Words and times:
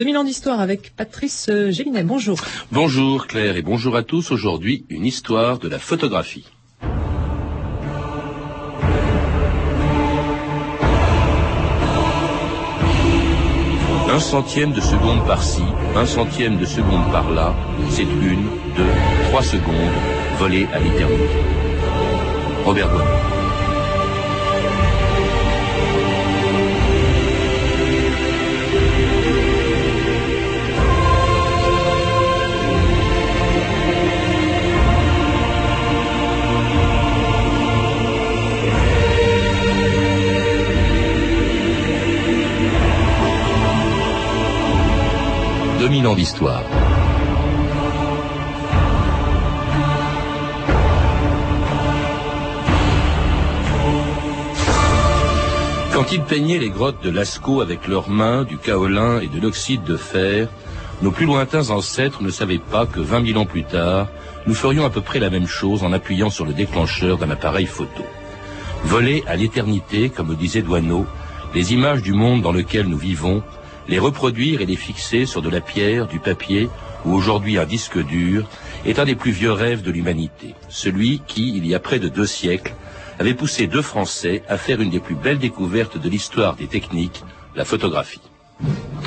2000 0.00 0.16
ans 0.16 0.24
d'histoire 0.24 0.60
avec 0.60 0.96
Patrice 0.96 1.48
euh, 1.50 1.70
Gélinet. 1.70 2.04
Bonjour. 2.04 2.38
Bonjour 2.72 3.26
Claire 3.26 3.58
et 3.58 3.62
bonjour 3.62 3.96
à 3.96 4.02
tous. 4.02 4.30
Aujourd'hui, 4.30 4.86
une 4.88 5.04
histoire 5.04 5.58
de 5.58 5.68
la 5.68 5.78
photographie. 5.78 6.46
Un 14.08 14.20
centième 14.20 14.72
de 14.72 14.80
seconde 14.80 15.22
par-ci, 15.26 15.62
un 15.94 16.06
centième 16.06 16.56
de 16.56 16.64
seconde 16.64 17.12
par-là, 17.12 17.54
c'est 17.90 18.02
une, 18.02 18.48
deux, 18.74 18.92
trois 19.28 19.42
secondes 19.42 19.74
volées 20.38 20.66
à 20.72 20.78
l'éternité. 20.78 21.44
Robert 22.64 22.88
Bonnet. 45.80 46.06
ans 46.06 46.14
d'histoire. 46.14 46.62
Quand 55.94 56.12
ils 56.12 56.20
peignaient 56.20 56.58
les 56.58 56.68
grottes 56.68 57.02
de 57.02 57.08
Lascaux 57.08 57.62
avec 57.62 57.88
leurs 57.88 58.10
mains, 58.10 58.44
du 58.44 58.58
kaolin 58.58 59.20
et 59.20 59.28
de 59.28 59.40
l'oxyde 59.40 59.82
de 59.82 59.96
fer, 59.96 60.48
nos 61.00 61.12
plus 61.12 61.24
lointains 61.24 61.70
ancêtres 61.70 62.22
ne 62.22 62.28
savaient 62.28 62.58
pas 62.58 62.84
que 62.84 63.00
20 63.00 63.28
000 63.28 63.40
ans 63.40 63.46
plus 63.46 63.64
tard, 63.64 64.08
nous 64.46 64.54
ferions 64.54 64.84
à 64.84 64.90
peu 64.90 65.00
près 65.00 65.18
la 65.18 65.30
même 65.30 65.46
chose 65.46 65.82
en 65.82 65.94
appuyant 65.94 66.28
sur 66.28 66.44
le 66.44 66.52
déclencheur 66.52 67.16
d'un 67.16 67.30
appareil 67.30 67.64
photo. 67.64 68.04
Voler 68.84 69.24
à 69.26 69.34
l'éternité, 69.34 70.10
comme 70.10 70.28
le 70.28 70.36
disait 70.36 70.60
Douaneau, 70.60 71.06
les 71.54 71.72
images 71.72 72.02
du 72.02 72.12
monde 72.12 72.42
dans 72.42 72.52
lequel 72.52 72.86
nous 72.86 72.98
vivons 72.98 73.42
les 73.90 73.98
reproduire 73.98 74.60
et 74.60 74.66
les 74.66 74.76
fixer 74.76 75.26
sur 75.26 75.42
de 75.42 75.50
la 75.50 75.60
pierre, 75.60 76.06
du 76.06 76.20
papier 76.20 76.70
ou 77.04 77.12
aujourd'hui 77.12 77.58
un 77.58 77.66
disque 77.66 77.98
dur 77.98 78.48
est 78.86 79.00
un 79.00 79.04
des 79.04 79.16
plus 79.16 79.32
vieux 79.32 79.50
rêves 79.50 79.82
de 79.82 79.90
l'humanité. 79.90 80.54
Celui 80.68 81.20
qui, 81.26 81.56
il 81.56 81.66
y 81.66 81.74
a 81.74 81.80
près 81.80 81.98
de 81.98 82.08
deux 82.08 82.26
siècles, 82.26 82.74
avait 83.18 83.34
poussé 83.34 83.66
deux 83.66 83.82
Français 83.82 84.42
à 84.48 84.56
faire 84.56 84.80
une 84.80 84.90
des 84.90 85.00
plus 85.00 85.16
belles 85.16 85.40
découvertes 85.40 85.98
de 85.98 86.08
l'histoire 86.08 86.54
des 86.54 86.68
techniques, 86.68 87.22
la 87.56 87.64
photographie. 87.64 88.20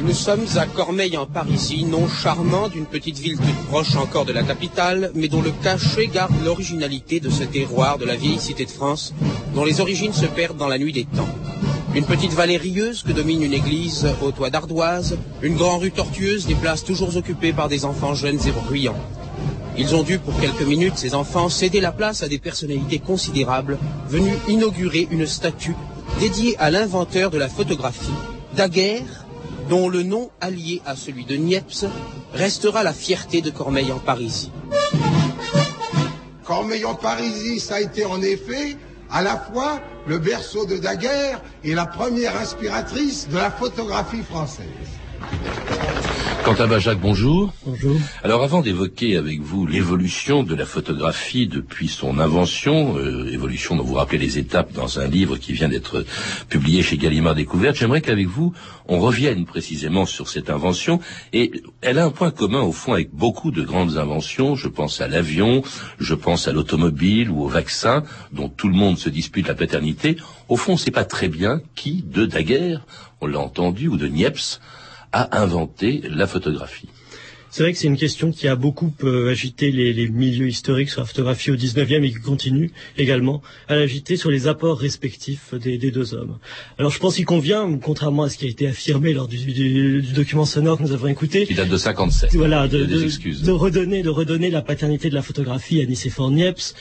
Nous 0.04 0.14
sommes 0.14 0.46
à 0.58 0.66
Cormeil 0.66 1.16
en 1.16 1.28
Parisie, 1.28 1.86
nom 1.86 2.10
charmant 2.10 2.68
d'une 2.68 2.86
petite 2.86 3.20
ville 3.20 3.38
toute 3.38 3.66
proche 3.68 3.96
encore 3.96 4.26
de 4.26 4.34
la 4.34 4.44
capitale, 4.44 5.12
mais 5.16 5.30
dont 5.30 5.42
le 5.42 5.54
cachet 5.64 6.08
garde 6.08 6.34
l'originalité 6.44 7.22
de 7.22 7.30
ce 7.30 7.44
terroir 7.44 7.98
de 8.00 8.06
la 8.06 8.16
vieille 8.16 8.40
cité 8.40 8.66
de 8.66 8.72
France, 8.72 9.14
dont 9.56 9.64
les 9.64 9.80
origines 9.80 10.14
se 10.14 10.26
perdent 10.26 10.58
dans 10.58 10.68
la 10.68 10.78
nuit 10.78 10.92
des 10.92 11.06
temps. 11.06 11.30
Une 11.96 12.06
petite 12.06 12.34
vallée 12.34 12.58
rieuse 12.58 13.04
que 13.04 13.12
domine 13.12 13.44
une 13.44 13.54
église 13.54 14.08
au 14.24 14.32
toit 14.32 14.50
d'ardoise, 14.50 15.16
une 15.44 15.56
grande 15.56 15.82
rue 15.82 15.92
tortueuse, 15.92 16.48
des 16.48 16.56
places 16.56 16.84
toujours 16.84 17.16
occupées 17.16 17.54
par 17.54 17.70
des 17.70 17.86
enfants 17.86 18.16
jeunes 18.16 18.40
et 18.48 18.52
bruyants. 18.52 18.98
Ils 19.78 19.94
ont 19.94 20.02
dû, 20.02 20.18
pour 20.18 20.40
quelques 20.40 20.64
minutes, 20.64 20.98
ces 20.98 21.14
enfants, 21.14 21.50
céder 21.50 21.82
la 21.82 21.92
place 21.92 22.24
à 22.24 22.28
des 22.28 22.40
personnalités 22.40 22.98
considérables, 22.98 23.78
venues 24.08 24.38
inaugurer 24.48 25.08
une 25.12 25.28
statue 25.28 25.76
dédiée 26.20 26.56
à 26.58 26.72
l'inventeur 26.72 27.30
de 27.30 27.38
la 27.38 27.48
photographie, 27.48 28.10
Daguerre, 28.56 29.26
dont 29.70 29.88
le 29.88 30.02
nom 30.02 30.32
allié 30.42 30.82
à 30.88 30.96
celui 30.96 31.26
de 31.26 31.36
Niepce 31.36 31.86
restera 32.34 32.82
la 32.82 32.94
fierté 32.94 33.42
de 33.42 33.52
Cormeil 33.52 33.92
en 33.92 34.00
Parisie. 34.00 34.52
Cormeil 36.44 36.86
en 36.86 36.96
Parisie, 36.96 37.60
ça 37.60 37.76
a 37.76 37.82
été 37.82 38.04
en 38.06 38.22
effet 38.24 38.78
à 39.14 39.22
la 39.22 39.38
fois 39.38 39.80
le 40.08 40.18
berceau 40.18 40.66
de 40.66 40.78
Daguerre 40.78 41.40
et 41.64 41.76
la 41.76 41.86
première 41.86 42.36
inspiratrice 42.36 43.30
de 43.30 43.38
la 43.38 43.52
photographie 43.52 44.24
française. 44.24 45.03
Quentin 46.44 46.68
Bajac, 46.68 47.00
bonjour. 47.00 47.54
Bonjour. 47.66 47.96
Alors 48.22 48.44
avant 48.44 48.60
d'évoquer 48.60 49.16
avec 49.16 49.40
vous 49.40 49.66
l'évolution 49.66 50.44
de 50.44 50.54
la 50.56 50.66
photographie 50.66 51.48
depuis 51.48 51.88
son 51.88 52.20
invention, 52.20 52.98
euh, 52.98 53.32
évolution 53.32 53.78
dont 53.78 53.84
vous 53.86 53.94
rappelez 53.94 54.18
les 54.18 54.38
étapes 54.38 54.74
dans 54.74 55.00
un 55.00 55.08
livre 55.08 55.38
qui 55.38 55.54
vient 55.54 55.70
d'être 55.70 56.06
publié 56.50 56.84
chez 56.84 56.98
Gallimard 56.98 57.36
Découverte, 57.36 57.78
j'aimerais 57.78 58.02
qu'avec 58.02 58.28
vous, 58.28 58.54
on 58.90 59.00
revienne 59.00 59.46
précisément 59.46 60.06
sur 60.06 60.28
cette 60.28 60.50
invention. 60.50 61.00
Et 61.32 61.64
elle 61.82 61.98
a 61.98 62.04
un 62.04 62.12
point 62.12 62.32
commun 62.32 62.62
au 62.62 62.74
fond 62.74 62.92
avec 62.92 63.14
beaucoup 63.14 63.52
de 63.52 63.62
grandes 63.62 63.98
inventions. 63.98 64.56
Je 64.56 64.68
pense 64.68 65.00
à 65.00 65.08
l'avion, 65.08 65.64
je 65.98 66.14
pense 66.14 66.50
à 66.50 66.52
l'automobile 66.52 67.30
ou 67.30 67.42
au 67.44 67.48
vaccin, 67.48 68.04
dont 68.34 68.50
tout 68.50 68.68
le 68.68 68.76
monde 68.76 68.98
se 68.98 69.08
dispute 69.08 69.48
la 69.48 69.56
paternité. 69.56 70.18
Au 70.50 70.58
fond, 70.58 70.74
on 70.74 70.76
ne 70.76 70.80
sait 70.80 70.92
pas 70.92 71.06
très 71.06 71.30
bien 71.30 71.62
qui, 71.74 72.04
de 72.06 72.26
Daguerre, 72.26 72.86
on 73.22 73.28
l'a 73.28 73.40
entendu, 73.40 73.88
ou 73.88 73.96
de 73.96 74.08
Niepce, 74.08 74.60
a 75.14 75.42
inventé 75.42 76.02
la 76.10 76.28
photographie 76.28 76.90
c'est 77.54 77.62
vrai 77.62 77.72
que 77.72 77.78
c'est 77.78 77.88
une 77.88 77.98
question 77.98 78.32
qui 78.32 78.48
a 78.48 78.56
beaucoup 78.56 78.92
euh, 79.04 79.30
agité 79.30 79.72
les, 79.72 79.94
les, 79.94 80.08
milieux 80.08 80.48
historiques 80.48 80.90
sur 80.90 81.02
la 81.02 81.06
photographie 81.06 81.52
au 81.52 81.56
19e 81.56 82.04
et 82.04 82.10
qui 82.10 82.20
continue 82.20 82.72
également 82.98 83.44
à 83.68 83.76
l'agiter 83.76 84.18
sur 84.18 84.32
les 84.32 84.48
apports 84.48 84.80
respectifs 84.80 85.54
des, 85.54 85.78
des, 85.78 85.92
deux 85.92 86.16
hommes. 86.16 86.40
Alors 86.80 86.90
je 86.90 86.98
pense 86.98 87.14
qu'il 87.14 87.26
convient, 87.26 87.78
contrairement 87.80 88.24
à 88.24 88.30
ce 88.30 88.40
qui 88.40 88.48
a 88.48 88.50
été 88.50 88.66
affirmé 88.66 89.14
lors 89.14 89.28
du, 89.28 89.38
du, 89.38 90.02
du 90.02 90.14
document 90.14 90.46
sonore 90.46 90.80
que 90.80 90.82
nous 90.82 90.94
avons 90.94 91.06
écouté, 91.06 91.46
qui 91.46 91.54
date 91.54 91.70
de 91.70 91.78
57, 91.78 92.34
voilà, 92.34 92.68
de, 92.68 92.86
de, 92.86 93.52
redonner, 93.52 94.02
de 94.02 94.10
redonner 94.10 94.50
la 94.50 94.64
paternité 94.64 95.12
de 95.12 95.16
la 95.16 95.22
photographie 95.22 95.80
à 95.80 95.86
Nicéphore 95.86 96.32
Niepce, 96.32 96.74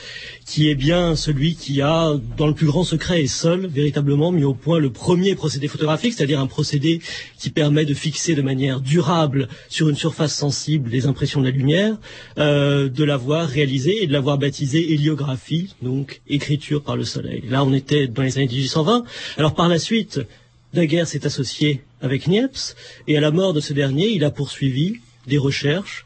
qui 0.47 0.71
est 0.71 0.75
bien 0.75 1.17
celui 1.17 1.55
qui 1.55 1.83
a, 1.83 2.15
dans 2.39 2.47
le 2.47 2.55
plus 2.55 2.67
grand 2.67 2.85
secret 2.85 3.23
et 3.23 3.29
seul, 3.29 3.67
véritablement 3.67 4.33
mis 4.33 4.45
au 4.45 4.55
point 4.55 4.79
le 4.79 4.89
premier 4.91 5.35
procédé 5.35 5.69
photographique, 5.69 6.15
c'est-à-dire 6.15 6.41
un 6.41 6.47
procédé 6.47 7.03
qui 7.39 7.51
permet 7.51 7.85
de 7.85 7.93
fixer 7.93 8.35
de 8.35 8.41
manière 8.41 8.81
durable 8.81 9.49
sur 9.69 9.91
une 9.91 9.97
surface 9.97 10.35
sensible 10.35 10.62
les 10.69 11.07
impressions 11.07 11.41
de 11.41 11.47
la 11.47 11.51
lumière, 11.51 11.97
euh, 12.39 12.89
de 12.89 13.05
l'avoir 13.05 13.49
réalisé 13.49 14.03
et 14.03 14.07
de 14.07 14.13
l'avoir 14.13 14.39
baptisé 14.39 14.93
héliographie, 14.93 15.75
donc 15.83 16.21
écriture 16.29 16.83
par 16.83 16.97
le 16.97 17.05
soleil. 17.05 17.43
Là, 17.49 17.65
on 17.65 17.73
était 17.73 18.07
dans 18.07 18.23
les 18.23 18.39
années 18.39 18.49
1820. 18.49 19.05
Alors 19.39 19.55
par 19.55 19.69
la 19.69 19.79
suite, 19.79 20.21
Daguerre 20.75 21.07
s'est 21.07 21.27
associé 21.27 21.83
avec 22.01 22.27
Niepce, 22.27 22.77
et 23.07 23.17
à 23.17 23.21
la 23.21 23.31
mort 23.31 23.53
de 23.53 23.61
ce 23.61 23.73
dernier, 23.73 24.09
il 24.09 24.25
a 24.25 24.31
poursuivi 24.31 24.97
des 25.27 25.39
recherches 25.39 26.05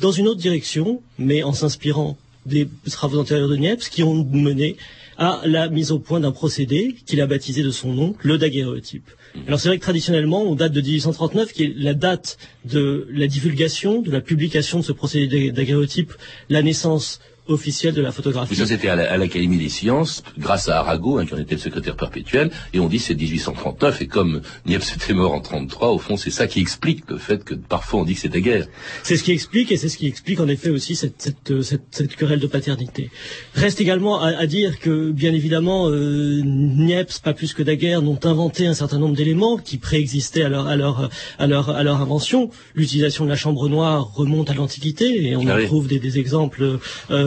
dans 0.00 0.12
une 0.12 0.28
autre 0.28 0.40
direction, 0.40 1.00
mais 1.18 1.42
en 1.42 1.52
s'inspirant 1.52 2.18
des 2.44 2.68
travaux 2.90 3.20
antérieurs 3.20 3.48
de 3.48 3.56
Niepce 3.56 3.88
qui 3.88 4.02
ont 4.02 4.24
mené 4.24 4.76
à 5.22 5.40
la 5.46 5.68
mise 5.68 5.92
au 5.92 5.98
point 5.98 6.20
d'un 6.20 6.32
procédé 6.32 6.96
qu'il 7.06 7.20
a 7.20 7.26
baptisé 7.26 7.62
de 7.62 7.70
son 7.70 7.92
nom, 7.92 8.14
le 8.22 8.38
daguerréotype. 8.38 9.08
Alors 9.46 9.60
c'est 9.60 9.68
vrai 9.68 9.78
que 9.78 9.82
traditionnellement, 9.82 10.42
on 10.42 10.54
date 10.54 10.72
de 10.72 10.80
1839, 10.80 11.52
qui 11.52 11.64
est 11.64 11.74
la 11.76 11.94
date 11.94 12.38
de 12.64 13.06
la 13.10 13.26
divulgation, 13.26 14.02
de 14.02 14.10
la 14.10 14.20
publication 14.20 14.80
de 14.80 14.84
ce 14.84 14.92
procédé 14.92 15.52
daguerréotype, 15.52 16.12
la 16.50 16.62
naissance 16.62 17.20
officielle 17.52 17.94
de 17.94 18.02
la 18.02 18.12
photographie. 18.12 18.54
Ça, 18.56 18.66
c'était 18.66 18.88
à 18.88 19.16
l'Académie 19.16 19.58
des 19.58 19.68
sciences, 19.68 20.22
grâce 20.38 20.68
à 20.68 20.78
Arago, 20.78 21.18
hein, 21.18 21.26
qui 21.26 21.34
en 21.34 21.38
était 21.38 21.54
le 21.54 21.60
secrétaire 21.60 21.96
perpétuel, 21.96 22.50
et 22.72 22.80
on 22.80 22.88
dit 22.88 22.98
c'est 22.98 23.14
1839, 23.14 24.02
et 24.02 24.06
comme 24.06 24.42
Niepce 24.66 24.94
était 24.96 25.14
mort 25.14 25.32
en 25.32 25.40
33, 25.40 25.90
au 25.90 25.98
fond, 25.98 26.16
c'est 26.16 26.30
ça 26.30 26.46
qui 26.46 26.60
explique 26.60 27.08
le 27.08 27.18
fait 27.18 27.44
que 27.44 27.54
parfois 27.54 28.00
on 28.00 28.04
dit 28.04 28.14
que 28.14 28.20
c'était 28.20 28.40
guerre. 28.40 28.66
C'est 29.02 29.16
ce 29.16 29.22
qui 29.22 29.32
explique, 29.32 29.70
et 29.72 29.76
c'est 29.76 29.88
ce 29.88 29.96
qui 29.96 30.06
explique 30.06 30.40
en 30.40 30.48
effet 30.48 30.70
aussi 30.70 30.96
cette, 30.96 31.20
cette, 31.20 31.62
cette, 31.62 31.82
cette 31.90 32.16
querelle 32.16 32.40
de 32.40 32.46
paternité. 32.46 33.10
Reste 33.54 33.80
également 33.80 34.20
à, 34.20 34.28
à 34.28 34.46
dire 34.46 34.78
que, 34.80 35.10
bien 35.10 35.32
évidemment, 35.32 35.88
euh, 35.88 36.42
Niepce, 36.82 37.18
pas 37.18 37.32
plus 37.32 37.54
que 37.54 37.62
Daguerre, 37.62 38.02
n'ont 38.02 38.20
inventé 38.24 38.66
un 38.66 38.74
certain 38.74 38.98
nombre 38.98 39.16
d'éléments 39.16 39.56
qui 39.56 39.78
préexistaient 39.78 40.42
à 40.42 40.48
leur, 40.48 40.66
à 40.66 40.76
leur, 40.76 41.10
à 41.38 41.46
leur, 41.46 41.70
à 41.70 41.82
leur 41.82 42.00
invention. 42.00 42.50
L'utilisation 42.74 43.24
de 43.24 43.30
la 43.30 43.36
chambre 43.36 43.68
noire 43.68 44.12
remonte 44.14 44.50
à 44.50 44.54
l'Antiquité, 44.54 45.28
et 45.28 45.36
on 45.36 45.46
ah 45.48 45.56
en 45.56 45.64
trouve 45.66 45.88
des, 45.88 45.98
des 45.98 46.18
exemples 46.18 46.78
euh, 47.10 47.22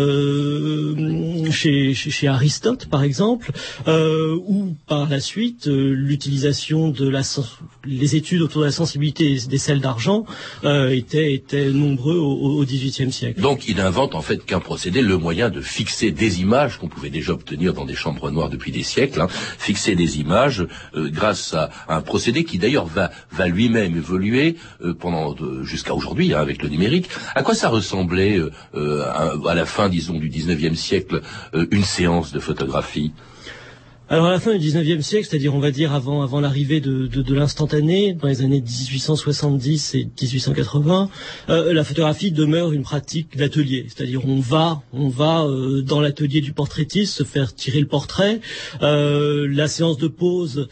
euh, 0.96 1.52
chez, 1.52 1.94
chez, 1.94 2.28
Aristote 2.28 2.88
par 2.88 3.04
exemple, 3.04 3.52
euh, 3.88 4.36
ou 4.48 4.76
par 4.88 5.10
la 5.10 5.20
suite 5.20 5.68
euh, 5.68 5.94
l'utilisation 5.94 6.90
de 6.90 7.08
la 7.08 7.22
les 7.86 8.16
études 8.16 8.42
autour 8.42 8.62
de 8.62 8.66
la 8.66 8.72
sensibilité 8.72 9.38
des 9.48 9.58
sels 9.58 9.80
d'argent 9.80 10.26
étaient, 10.64 11.34
étaient 11.34 11.70
nombreux 11.72 12.18
au 12.18 12.64
XVIIIe 12.64 13.12
siècle. 13.12 13.42
Donc 13.42 13.68
il 13.68 13.80
invente 13.80 14.16
en 14.16 14.22
fait 14.22 14.44
qu'un 14.46 14.60
procédé, 14.60 15.02
le 15.02 15.18
moyen 15.18 15.50
de 15.50 15.62
fixer 15.62 16.12
des 16.12 16.42
images 16.42 16.78
qu'on 16.78 16.88
pouvait 16.88 17.10
déjà 17.10 17.34
obtenir 17.34 17.74
dans 17.74 17.86
des 17.86 17.96
chambres 17.96 18.32
noires 18.32 18.50
depuis 18.50 18.72
des 18.72 18.84
siècles, 18.84 19.22
hein, 19.22 19.28
fixer 19.58 19.96
des 19.96 20.20
images 20.20 20.66
grâce 20.96 21.54
à, 21.54 21.70
un 21.88 22.02
procédé 22.02 22.44
qui 22.44 22.58
d'ailleurs 22.58 22.86
va, 22.86 23.12
va 23.32 23.48
lui-même 23.48 23.96
évoluer 23.96 24.56
pendant 25.00 25.36
jusqu'à 25.64 25.94
aujourd'hui 25.94 26.34
hein, 26.34 26.40
avec 26.40 26.62
le 26.62 26.70
numérique. 26.70 27.10
À 27.36 27.44
quoi 27.44 27.56
ça 27.56 27.70
ressemblait 27.70 28.40
à, 28.74 29.54
la 29.54 29.66
fin 29.66 29.90
disons, 29.90 30.18
du 30.18 30.30
19e 30.30 30.76
siècle, 30.76 31.22
euh, 31.54 31.68
une 31.72 31.84
séance 31.84 32.32
de 32.32 32.40
photographie? 32.40 33.14
Alors 34.08 34.28
à 34.28 34.32
la 34.32 34.40
fin 34.40 34.56
du 34.56 34.68
19e 34.68 35.02
siècle, 35.02 35.28
c'est-à-dire 35.28 35.56
on 35.56 35.60
va 35.60 35.72
dire 35.72 35.92
avant 35.92 36.22
avant 36.22 36.40
l'arrivée 36.40 36.80
de, 36.80 37.34
l'instantané, 37.34 38.14
dans 38.14 38.28
les 38.28 38.44
années 38.44 38.62
1870 38.62 39.96
et 39.96 40.08
1880, 40.22 41.10
euh, 41.50 41.74
la 41.74 41.84
photographie 41.84 42.32
demeure 42.32 42.72
une 42.72 42.84
pratique 42.84 43.36
d'atelier, 43.36 43.88
c'est-à-dire 43.88 44.22
on 44.28 44.40
va 44.40 44.84
on 44.94 45.10
va 45.10 45.46
euh, 45.46 45.82
dans 45.82 46.02
l'atelier 46.02 46.42
du 46.42 46.54
portraitiste 46.54 47.16
se 47.16 47.24
faire 47.24 47.56
tirer 47.56 47.80
le 47.80 47.88
portrait, 47.88 48.42
euh, 48.84 49.48
la 49.50 49.68
séance 49.68 49.98
de 49.98 50.08
pause 50.08 50.68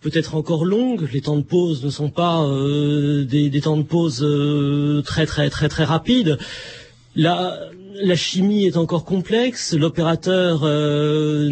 peut 0.00 0.10
être 0.14 0.34
encore 0.34 0.64
longue. 0.64 1.08
Les 1.12 1.20
temps 1.20 1.36
de 1.36 1.42
pause 1.42 1.84
ne 1.84 1.90
sont 1.90 2.10
pas 2.10 2.42
euh, 2.42 3.24
des, 3.24 3.60
temps 3.60 3.76
de 3.76 3.84
pause 3.84 4.26
très 5.04 5.26
très 5.26 5.50
très 5.50 5.68
très 5.68 5.84
rapides. 5.84 6.36
La, 7.14 7.60
la 7.94 8.16
chimie 8.16 8.66
est 8.66 8.76
encore 8.76 9.04
complexe. 9.04 9.74
L'opérateur 9.74 10.60
euh, 10.64 11.48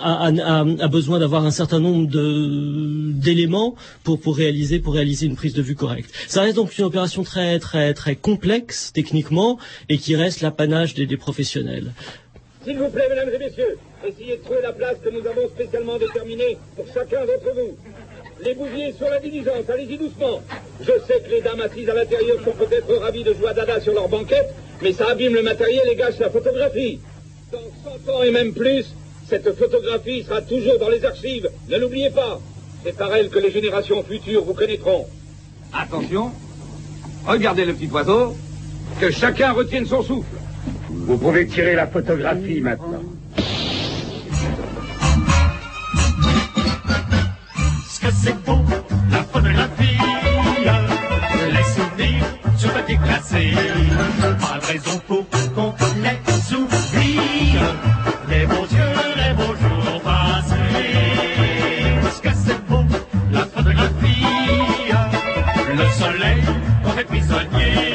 a, 0.00 0.88
besoin 0.88 1.18
d'avoir 1.18 1.44
un 1.44 1.50
certain 1.50 1.80
nombre 1.80 2.08
d'éléments 2.08 3.74
pour, 4.02 4.36
réaliser, 4.36 4.82
une 5.22 5.36
prise 5.36 5.54
de 5.54 5.62
vue 5.62 5.74
correcte. 5.74 6.10
Ça 6.28 6.42
reste 6.42 6.56
donc 6.56 6.76
une 6.76 6.84
opération 6.84 7.22
très 7.22 7.58
très 7.58 7.94
très 7.94 8.16
complexe 8.16 8.92
techniquement 8.92 9.58
et 9.88 9.98
qui 9.98 10.16
reste 10.16 10.40
l'apanage 10.40 10.94
des, 10.94 11.14
professionnels. 11.16 11.92
S'il 12.64 12.78
vous 12.78 12.88
plaît, 12.88 13.06
mesdames 13.08 13.30
et 13.32 13.38
messieurs, 13.38 13.78
essayez 14.04 14.36
de 14.36 14.42
trouver 14.42 14.62
la 14.62 14.72
place 14.72 14.96
que 15.02 15.10
nous 15.10 15.24
avons 15.26 15.48
spécialement 15.48 15.98
déterminée 15.98 16.58
pour 16.74 16.86
chacun 16.92 17.20
d'entre 17.20 17.54
vous. 17.54 17.76
Les 18.44 18.54
bougies 18.54 18.92
sur 18.96 19.08
la 19.08 19.20
diligence, 19.20 19.68
allez-y 19.68 19.96
doucement. 19.96 20.42
Je 20.80 20.92
sais 21.06 21.20
que 21.20 21.30
les 21.30 21.40
dames 21.40 21.60
assises 21.60 21.88
à 21.88 21.94
l'intérieur 21.94 22.42
sont 22.44 22.52
peut-être 22.52 22.92
ravies 22.96 23.22
de 23.22 23.32
jouer 23.34 23.48
à 23.48 23.54
dada 23.54 23.80
sur 23.80 23.94
leur 23.94 24.08
banquette, 24.08 24.52
mais 24.82 24.92
ça 24.92 25.10
abîme 25.10 25.34
le 25.34 25.42
matériel 25.42 25.88
et 25.90 25.96
gâche 25.96 26.18
la 26.18 26.30
photographie. 26.30 27.00
Dans 27.52 27.58
100 28.06 28.12
ans 28.12 28.22
et 28.22 28.30
même 28.30 28.52
plus, 28.52 28.86
cette 29.28 29.54
photographie 29.56 30.22
sera 30.22 30.42
toujours 30.42 30.78
dans 30.78 30.88
les 30.88 31.04
archives. 31.04 31.48
Ne 31.68 31.78
l'oubliez 31.78 32.10
pas. 32.10 32.40
C'est 32.84 32.96
par 32.96 33.14
elle 33.14 33.30
que 33.30 33.38
les 33.38 33.50
générations 33.50 34.02
futures 34.02 34.44
vous 34.44 34.54
connaîtront. 34.54 35.06
Attention, 35.72 36.30
regardez 37.26 37.64
le 37.64 37.72
petit 37.74 37.90
oiseau, 37.90 38.36
que 39.00 39.10
chacun 39.10 39.52
retienne 39.52 39.86
son 39.86 40.02
souffle. 40.02 40.36
Vous 40.90 41.16
pouvez 41.16 41.46
tirer 41.46 41.74
la 41.74 41.86
photographie 41.86 42.60
maintenant. 42.60 43.02
Ce 47.88 48.00
que 48.00 48.12
c'est 48.22 48.44
beau, 48.44 48.58
la 49.10 49.22
photographie. 49.22 49.98
Les 51.50 51.64
souvenirs 51.74 52.24
sur 52.58 52.72
papier 52.72 52.98
glacé. 53.02 53.50
Pas 54.74 54.80
de 54.80 54.84
raison 54.84 55.00
pour 55.06 55.24
qu'on 55.54 55.74
les 56.02 56.56
oublie. 56.56 57.58
Les 58.28 58.46
beaux 58.46 58.66
yeux, 58.66 58.94
les 59.16 59.32
beaux 59.34 59.54
jours 59.54 60.02
passés. 60.02 60.56
Ce 62.16 62.20
que 62.20 62.34
c'est 62.34 62.66
beau, 62.66 62.84
la 63.30 63.44
photographie. 63.46 64.26
Le 65.76 65.86
soleil 65.90 66.42
aurait 66.86 67.04
prisonnier. 67.04 67.94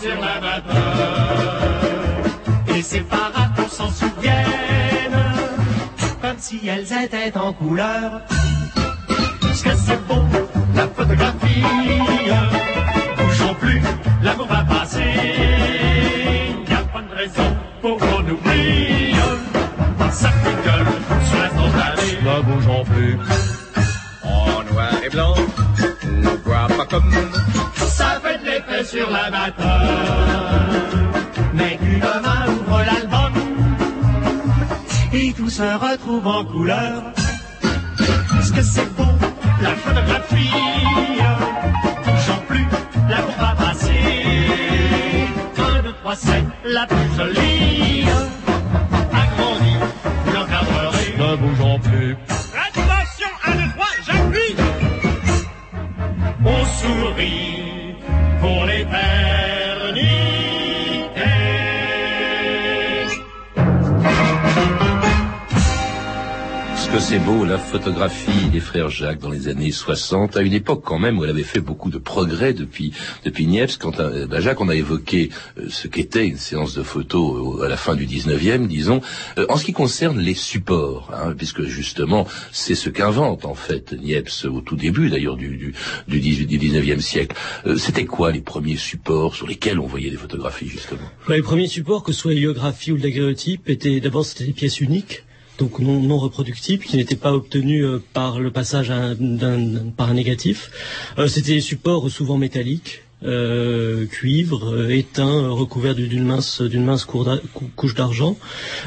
sur 0.00 0.20
la 0.20 0.40
vapeur. 0.40 1.24
Et 2.76 2.82
ces 2.82 3.00
parades, 3.00 3.23
on 3.23 3.23
s'en 3.23 3.23
si 6.60 6.68
elles 6.68 7.04
étaient 7.04 7.36
en 7.36 7.52
couleur. 7.52 8.20
Parce 9.40 9.62
que 9.62 9.70
c'est 9.76 10.06
beau, 10.06 10.22
la 10.74 10.86
photographie, 10.88 11.62
bougeons 13.16 13.54
plus, 13.54 13.80
l'amour 14.22 14.46
va 14.46 14.64
passer. 14.64 15.14
Y 16.68 16.72
a 16.72 16.82
pas 16.92 17.02
de 17.02 17.14
raison 17.14 17.56
pour 17.80 17.96
qu'on 17.98 18.20
oublie. 18.20 19.14
Ça 20.10 20.30
gueule 20.64 20.86
sur 21.28 21.38
l'instantané, 21.38 22.08
ne 22.22 22.42
bougeons 22.42 22.84
plus. 22.84 23.18
En 24.22 24.72
noir 24.72 24.92
et 25.04 25.10
blanc, 25.10 25.34
on 26.04 26.48
voit 26.48 26.68
pas 26.76 26.86
comme 26.86 27.12
ça 27.76 28.20
fait 28.22 28.38
de 28.38 28.44
l'effet 28.44 28.84
sur 28.84 29.10
la 29.10 29.30
vapeur. 29.30 30.68
Mais 31.52 31.76
qu'une 31.78 32.00
main 32.00 32.63
se 35.54 35.62
retrouve 35.62 36.26
en 36.26 36.44
couleur. 36.44 37.12
Est-ce 38.40 38.52
que 38.52 38.62
c'est 38.62 38.92
beau, 38.96 39.04
la 39.62 39.70
photographie 39.76 40.50
J'en 42.26 42.38
plus, 42.48 42.66
la 43.08 43.20
va 43.38 43.54
passer. 43.54 44.00
Un, 45.56 45.82
deux, 45.82 45.92
trois, 46.00 46.16
c'est 46.16 46.44
la 46.64 46.86
plus 46.86 47.16
jolie. 47.16 47.73
Que 66.94 67.00
c'est 67.00 67.18
beau, 67.18 67.44
la 67.44 67.58
photographie 67.58 68.48
des 68.52 68.60
frères 68.60 68.88
Jacques 68.88 69.18
dans 69.18 69.30
les 69.30 69.48
années 69.48 69.72
60, 69.72 70.36
à 70.36 70.42
une 70.42 70.52
époque 70.52 70.82
quand 70.84 71.00
même 71.00 71.18
où 71.18 71.24
elle 71.24 71.30
avait 71.30 71.42
fait 71.42 71.58
beaucoup 71.58 71.90
de 71.90 71.98
progrès 71.98 72.52
depuis 72.52 72.92
depuis 73.24 73.48
Niepce. 73.48 73.78
Quand 73.78 73.98
euh, 73.98 74.28
ben 74.28 74.38
Jacques, 74.38 74.60
on 74.60 74.68
a 74.68 74.76
évoqué 74.76 75.30
euh, 75.58 75.66
ce 75.70 75.88
qu'était 75.88 76.24
une 76.24 76.36
séance 76.36 76.72
de 76.74 76.84
photos 76.84 77.64
à 77.64 77.68
la 77.68 77.76
fin 77.76 77.96
du 77.96 78.06
19e, 78.06 78.68
disons. 78.68 79.00
Euh, 79.38 79.46
en 79.48 79.56
ce 79.56 79.64
qui 79.64 79.72
concerne 79.72 80.20
les 80.20 80.34
supports, 80.34 81.10
hein, 81.12 81.34
puisque 81.36 81.62
justement 81.62 82.28
c'est 82.52 82.76
ce 82.76 82.90
qu'invente 82.90 83.44
en 83.44 83.54
fait 83.54 83.92
Niepce 83.92 84.44
au 84.44 84.60
tout 84.60 84.76
début 84.76 85.10
d'ailleurs 85.10 85.36
du, 85.36 85.56
du, 85.56 85.74
du, 86.06 86.20
18, 86.20 86.46
du 86.46 86.58
19e 86.60 87.00
siècle. 87.00 87.34
C'était 87.76 88.04
quoi 88.04 88.30
les 88.30 88.40
premiers 88.40 88.76
supports 88.76 89.34
sur 89.34 89.48
lesquels 89.48 89.80
on 89.80 89.86
voyait 89.86 90.10
des 90.10 90.16
photographies 90.16 90.68
justement? 90.68 91.10
Les 91.28 91.42
premiers 91.42 91.66
supports, 91.66 92.04
que 92.04 92.12
ce 92.12 92.20
soit 92.20 92.34
l'héliographie 92.34 92.92
ou 92.92 92.96
le 92.96 93.02
daguerreotype, 93.02 93.68
étaient 93.68 93.98
d'abord 93.98 94.24
c'était 94.24 94.44
des 94.44 94.52
pièces 94.52 94.80
uniques 94.80 95.24
donc 95.58 95.78
non, 95.78 96.00
non 96.00 96.18
reproductibles, 96.18 96.84
qui 96.84 96.96
n'étaient 96.96 97.16
pas 97.16 97.32
obtenus 97.32 97.84
euh, 97.84 98.02
par 98.12 98.40
le 98.40 98.50
passage 98.50 98.90
un, 98.90 99.16
par 99.96 100.10
un 100.10 100.14
négatif. 100.14 100.70
Euh, 101.18 101.28
C'était 101.28 101.54
des 101.54 101.60
supports 101.60 102.10
souvent 102.10 102.38
métalliques, 102.38 103.03
euh, 103.24 104.06
cuivre, 104.06 104.74
euh, 104.74 104.88
éteint, 104.90 105.48
recouvert 105.48 105.94
d'une 105.94 106.24
mince, 106.24 106.60
d'une 106.60 106.84
mince 106.84 107.04
couche 107.04 107.94
d'argent. 107.94 108.36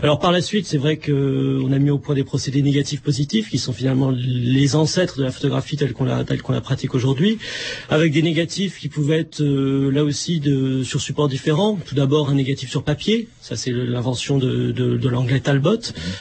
Alors 0.04 0.20
par 0.20 0.32
la 0.32 0.42
suite, 0.42 0.68
c'est 0.68 0.78
vrai 0.78 0.98
qu'on 0.98 1.72
a 1.72 1.80
mis 1.80 1.90
au 1.90 1.98
point 1.98 2.16
des 2.16 2.24
procédés 2.24 2.62
négatifs 2.62 3.02
positifs, 3.02 3.50
qui 3.50 3.58
sont 3.58 3.74
finalement 3.74 4.12
les 4.12 4.76
ancêtres 4.76 5.18
de 5.18 5.24
la 5.24 5.32
photographie 5.32 5.76
telle 5.76 5.94
qu'on 5.94 6.06
la, 6.06 6.24
telle 6.24 6.42
qu'on 6.42 6.54
la 6.54 6.62
pratique 6.62 6.94
aujourd'hui, 6.94 7.40
avec 7.90 8.14
des 8.14 8.22
négatifs 8.22 8.80
qui 8.80 8.90
pouvaient 8.90 9.20
être 9.20 9.42
euh, 9.42 9.90
là 9.92 10.04
aussi 10.04 10.40
de, 10.40 10.84
sur 10.84 11.02
supports 11.02 11.30
différents. 11.30 11.80
Tout 11.86 11.96
d'abord 11.96 12.30
un 12.30 12.36
négatif 12.36 12.70
sur 12.70 12.84
papier, 12.84 13.28
ça 13.42 13.56
c'est 13.56 13.72
l'invention 13.72 14.38
de, 14.38 14.72
de, 14.72 14.98
de 14.98 15.10
l'anglais 15.10 15.40
Talbot 15.40 15.80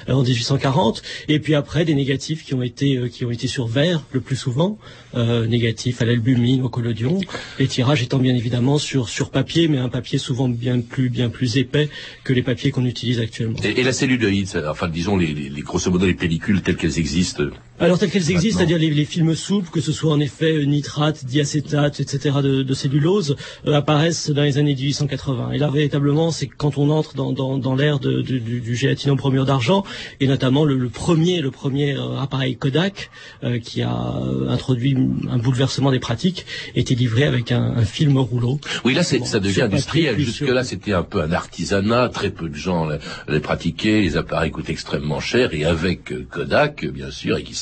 euh, 0.08 0.12
en 0.12 0.22
1840, 0.22 1.02
et 1.28 1.38
puis 1.38 1.54
après 1.54 1.84
des 1.84 1.94
négatifs 1.94 2.44
qui 2.44 2.54
ont 2.54 2.62
été 2.62 3.10
qui 3.10 3.24
ont 3.24 3.30
été 3.30 3.46
sur 3.46 3.66
verre 3.66 4.02
le 4.12 4.20
plus 4.20 4.36
souvent, 4.36 4.78
négatifs 5.14 6.02
à 6.02 6.04
l'albumine, 6.04 6.62
au 6.62 6.68
collodion, 6.68 7.20
les 7.58 7.66
tirages 7.66 8.02
étant 8.06 8.18
bien 8.18 8.34
évidemment 8.34 8.78
sur, 8.78 9.08
sur 9.08 9.30
papier, 9.30 9.68
mais 9.68 9.78
un 9.78 9.88
papier 9.88 10.18
souvent 10.18 10.48
bien 10.48 10.80
plus, 10.80 11.10
bien 11.10 11.28
plus 11.28 11.56
épais 11.58 11.88
que 12.24 12.32
les 12.32 12.42
papiers 12.42 12.70
qu'on 12.70 12.86
utilise 12.86 13.20
actuellement. 13.20 13.58
Et, 13.62 13.80
et 13.80 13.84
la 13.84 13.92
celluloïde, 13.92 14.62
enfin 14.68 14.88
disons 14.88 15.16
les, 15.16 15.34
les, 15.34 15.48
les 15.50 15.62
grosso 15.62 15.90
modo 15.90 16.06
les 16.06 16.14
pellicules 16.14 16.62
telles 16.62 16.76
qu'elles 16.76 16.98
existent 16.98 17.44
alors 17.78 17.98
telles 17.98 18.10
qu'elles 18.10 18.30
existent, 18.30 18.58
c'est-à-dire 18.58 18.78
les, 18.78 18.90
les, 18.90 19.04
films 19.04 19.34
souples, 19.34 19.68
que 19.70 19.82
ce 19.82 19.92
soit 19.92 20.10
en 20.10 20.18
effet 20.18 20.64
nitrate, 20.64 21.26
diacétate, 21.26 22.00
etc. 22.00 22.36
de, 22.42 22.62
de 22.62 22.74
cellulose, 22.74 23.36
euh, 23.66 23.74
apparaissent 23.74 24.30
dans 24.30 24.42
les 24.42 24.56
années 24.56 24.74
1880. 24.74 25.52
Et 25.52 25.58
là 25.58 25.68
véritablement, 25.68 26.30
c'est 26.30 26.46
quand 26.46 26.78
on 26.78 26.88
entre 26.88 27.14
dans, 27.14 27.32
dans, 27.32 27.58
dans 27.58 27.74
l'ère 27.74 27.98
du, 27.98 28.40
du 28.40 28.74
gélatinum 28.74 29.16
bromure 29.18 29.44
d'argent, 29.44 29.84
et 30.20 30.26
notamment 30.26 30.64
le, 30.64 30.76
le, 30.76 30.88
premier, 30.88 31.42
le 31.42 31.50
premier 31.50 31.96
euh, 31.96 32.18
appareil 32.18 32.56
Kodak 32.56 33.10
euh, 33.44 33.58
qui 33.58 33.82
a 33.82 33.94
introduit 34.48 34.96
un 35.30 35.36
bouleversement 35.36 35.90
des 35.90 36.00
pratiques, 36.00 36.46
était 36.74 36.94
livré 36.94 37.24
avec 37.24 37.52
un, 37.52 37.74
un 37.76 37.84
film 37.84 38.16
rouleau. 38.16 38.58
Oui, 38.84 38.94
là 38.94 39.02
bon, 39.18 39.24
ça 39.26 39.38
devient 39.40 39.62
industriel. 39.62 40.18
Jusque-là, 40.18 40.64
c'était 40.64 40.94
un 40.94 41.02
peu 41.02 41.20
un 41.20 41.32
artisanat, 41.32 42.08
très 42.08 42.30
peu 42.30 42.48
de 42.48 42.54
gens 42.54 42.86
les, 42.88 42.98
les 43.28 43.40
pratiquaient, 43.40 44.00
les 44.00 44.16
appareils 44.16 44.50
coûtaient 44.50 44.72
extrêmement 44.72 45.20
cher, 45.20 45.52
et 45.52 45.66
avec 45.66 46.14
Kodak, 46.30 46.86
bien 46.86 47.10
sûr, 47.10 47.36
et 47.36 47.42
qui 47.42 47.54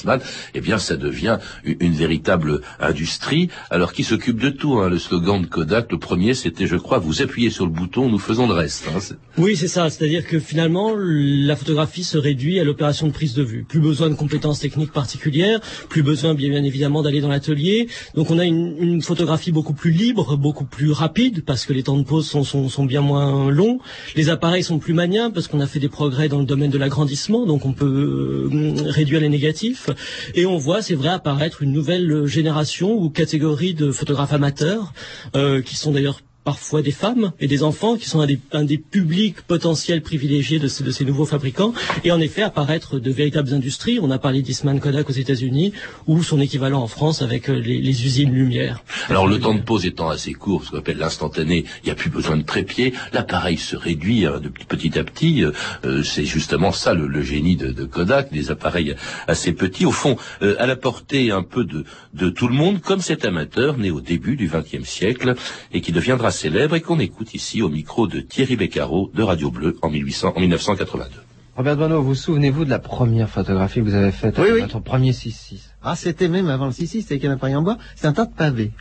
Eh 0.54 0.60
bien, 0.60 0.78
ça 0.78 0.96
devient 0.96 1.38
une, 1.64 1.94
véritable 1.94 2.60
industrie. 2.80 3.48
Alors, 3.70 3.92
qui 3.92 4.04
s'occupe 4.04 4.40
de 4.40 4.50
tout 4.50 4.74
hein 4.78 4.88
Le 4.88 4.98
slogan 4.98 5.42
de 5.42 5.46
Kodak, 5.46 5.92
le 5.92 5.98
premier, 5.98 6.34
c'était, 6.34 6.66
je 6.66 6.76
crois, 6.76 6.98
vous 6.98 7.22
appuyez 7.22 7.50
sur 7.50 7.64
le 7.64 7.70
bouton, 7.70 8.08
nous 8.08 8.18
faisons 8.18 8.46
le 8.46 8.54
reste. 8.54 8.88
hein. 8.88 8.98
Oui, 9.38 9.56
c'est 9.56 9.68
ça. 9.68 9.90
C'est-à-dire 9.90 10.26
que 10.26 10.38
finalement, 10.38 10.92
la 10.96 11.56
photographie 11.56 12.04
se 12.04 12.18
réduit 12.18 12.60
à 12.60 12.64
l'opération 12.64 13.06
de 13.06 13.12
prise 13.12 13.34
de 13.34 13.42
vue. 13.42 13.64
Plus 13.68 13.80
besoin 13.80 14.10
de 14.10 14.14
compétences 14.14 14.60
techniques 14.60 14.92
particulières, 14.92 15.60
plus 15.88 16.02
besoin 16.02 16.34
bien, 16.34 16.62
évidemment 16.64 17.02
d'aller 17.02 17.20
dans 17.20 17.28
l'atelier. 17.28 17.88
Donc 18.14 18.30
on 18.30 18.38
a 18.38 18.44
une, 18.44 19.02
photographie 19.02 19.52
beaucoup 19.52 19.74
plus 19.74 19.90
libre, 19.90 20.36
beaucoup 20.36 20.64
plus 20.64 20.90
rapide, 20.92 21.44
parce 21.44 21.66
que 21.66 21.72
les 21.72 21.82
temps 21.82 21.96
de 21.96 22.04
pause 22.04 22.26
sont 22.28 22.84
bien 22.84 23.00
moins 23.00 23.50
longs. 23.50 23.80
Les 24.16 24.30
appareils 24.30 24.62
sont 24.62 24.78
plus 24.78 24.94
maniables, 24.94 25.34
parce 25.34 25.48
qu'on 25.48 25.60
a 25.60 25.66
fait 25.66 25.80
des 25.80 25.88
progrès 25.88 26.28
dans 26.28 26.38
le 26.38 26.46
domaine 26.46 26.70
de 26.70 26.78
l'agrandissement, 26.78 27.46
donc 27.46 27.66
on 27.66 27.72
peut 27.72 28.50
euh, 28.52 28.74
réduire 28.86 29.20
les 29.20 29.28
négatifs. 29.28 29.90
Et 30.34 30.46
on 30.46 30.58
voit, 30.58 30.82
c'est 30.82 30.94
vrai, 30.94 31.08
apparaître 31.08 31.62
une 31.62 31.72
nouvelle 31.72 32.26
génération 32.26 32.92
ou 32.92 33.10
catégorie 33.10 33.74
de 33.74 33.90
photographes 33.90 34.32
amateurs, 34.32 34.92
euh, 35.36 35.62
qui 35.62 35.76
sont 35.76 35.92
d'ailleurs 35.92 36.20
parfois 36.44 36.82
des 36.82 36.92
femmes 36.92 37.32
et 37.40 37.46
des 37.46 37.62
enfants 37.62 37.96
qui 37.96 38.08
sont 38.08 38.20
un 38.52 38.64
des, 38.64 38.78
publics 38.78 39.40
potentiels 39.42 40.02
privilégiés 40.02 40.58
de, 40.58 40.68
ces- 40.68 41.04
nouveaux 41.04 41.24
fabricants 41.24 41.72
et 42.04 42.12
en 42.12 42.20
effet 42.20 42.42
apparaître 42.42 42.98
de 42.98 43.10
véritables 43.10 43.52
industries. 43.54 43.98
On 44.00 44.10
a 44.10 44.18
parlé 44.18 44.42
d'Eastman 44.42 44.78
Kodak 44.78 45.08
aux 45.08 45.14
États-Unis 45.14 45.72
ou 46.06 46.22
son 46.22 46.40
équivalent 46.40 46.82
en 46.82 46.86
France 46.86 47.22
avec 47.22 47.48
euh, 47.48 47.54
les, 47.54 48.04
usines 48.04 48.32
Lumière. 48.32 48.82
Alors 49.08 49.26
le 49.26 49.38
temps 49.38 49.54
de 49.54 49.60
pause 49.62 49.86
étant 49.86 50.10
assez 50.10 50.32
court, 50.34 50.64
ce 50.64 50.70
qu'on 50.70 50.78
appelle 50.78 50.98
l'instantané, 50.98 51.64
il 51.82 51.86
n'y 51.86 51.92
a 51.92 51.94
plus 51.94 52.10
besoin 52.10 52.36
de 52.36 52.42
trépied, 52.42 52.92
l'appareil 53.12 53.56
se 53.56 53.76
réduit 53.76 54.26
hein, 54.26 54.40
de 54.40 54.48
petit 54.48 54.98
à 54.98 55.04
petit. 55.04 55.44
euh, 55.44 55.52
euh, 55.84 56.02
c'est 56.02 56.24
justement 56.24 56.72
ça 56.72 56.92
le, 56.94 57.22
génie 57.22 57.56
de, 57.56 57.84
Kodak, 57.84 58.32
des 58.32 58.50
appareils 58.50 58.94
assez 59.28 59.52
petits, 59.52 59.86
au 59.86 59.92
fond 59.92 60.16
à 60.58 60.66
la 60.66 60.76
portée 60.76 61.30
un 61.30 61.42
peu 61.42 61.64
de 61.64 62.28
tout 62.30 62.48
le 62.48 62.54
monde, 62.54 62.80
comme 62.80 63.00
cet 63.00 63.24
amateur 63.24 63.78
né 63.78 63.90
au 63.90 64.00
début 64.00 64.36
du 64.36 64.48
XXe 64.48 64.86
siècle 64.88 65.34
et 65.72 65.80
qui 65.80 65.92
deviendra 65.92 66.30
célèbre 66.34 66.74
et 66.76 66.80
qu'on 66.82 66.98
écoute 66.98 67.32
ici 67.34 67.62
au 67.62 67.68
micro 67.68 68.06
de 68.06 68.20
Thierry 68.20 68.56
Beccaro 68.56 69.10
de 69.14 69.22
Radio 69.22 69.50
Bleu 69.50 69.76
en, 69.82 69.88
1800, 69.90 70.32
en 70.36 70.40
1982. 70.40 71.10
Robert 71.56 71.76
Bonneau, 71.76 72.02
vous 72.02 72.14
souvenez-vous 72.16 72.64
de 72.64 72.70
la 72.70 72.80
première 72.80 73.30
photographie 73.30 73.78
que 73.80 73.84
vous 73.84 73.94
avez 73.94 74.10
faite 74.10 74.34
Oui, 74.38 74.48
oui. 74.52 74.60
Votre 74.62 74.80
premier 74.80 75.12
6-6 75.12 75.60
Ah, 75.82 75.94
c'était 75.96 76.28
même 76.28 76.48
avant 76.48 76.66
le 76.66 76.72
6-6, 76.72 76.86
c'était 77.02 77.14
avec 77.14 77.24
un 77.26 77.30
appareil 77.32 77.54
en 77.54 77.62
bois. 77.62 77.78
C'est 77.94 78.06
un 78.08 78.12
tas 78.12 78.26
de 78.26 78.34
pavés. 78.34 78.72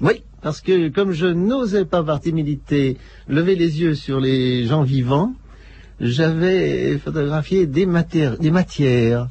Oui, 0.00 0.22
parce 0.40 0.62
que 0.62 0.88
comme 0.88 1.12
je 1.12 1.26
n'osais 1.26 1.84
pas 1.84 2.02
par 2.02 2.20
timidité 2.20 2.96
lever 3.28 3.54
les 3.56 3.80
yeux 3.82 3.94
sur 3.94 4.18
les 4.20 4.64
gens 4.66 4.82
vivants, 4.82 5.34
j'avais 6.00 6.96
photographié 6.98 7.66
des, 7.66 7.84
matières, 7.86 8.38
des 8.38 8.50
matières. 8.50 9.28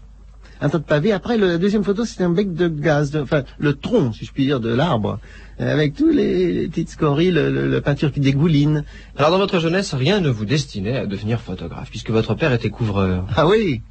Un 0.62 0.70
tas 0.70 0.78
de 0.78 0.84
pavés. 0.84 1.14
Après, 1.14 1.38
le- 1.38 1.48
la 1.48 1.58
deuxième 1.58 1.84
photo, 1.86 2.04
c'était 2.06 2.26
un 2.26 2.30
bec 2.30 2.54
de 2.54 2.68
gaz, 2.68 3.12
de- 3.12 3.22
enfin, 3.22 3.44
le 3.58 3.74
tronc, 3.74 4.12
si 4.12 4.26
je 4.26 4.32
puis 4.34 4.46
dire, 4.46 4.60
de 4.60 4.70
l'arbre, 4.70 5.20
avec 5.60 5.94
tous 5.96 6.10
les, 6.10 6.54
les 6.54 6.68
petites 6.68 6.90
scories, 6.90 7.32
le- 7.32 7.50
le- 7.52 7.68
la 7.68 7.82
peinture 7.82 8.12
qui 8.12 8.20
dégouline. 8.20 8.84
Alors 9.18 9.32
dans 9.32 9.38
votre 9.38 9.60
jeunesse, 9.60 9.94
rien 9.94 10.20
ne 10.22 10.30
vous 10.30 10.46
destinait 10.46 10.98
à 10.98 11.06
devenir 11.06 11.42
photographe, 11.42 11.90
puisque 11.90 12.12
votre 12.12 12.34
père 12.36 12.54
était 12.54 12.70
couvreur. 12.70 13.26
Ah 13.36 13.48
oui 13.48 13.82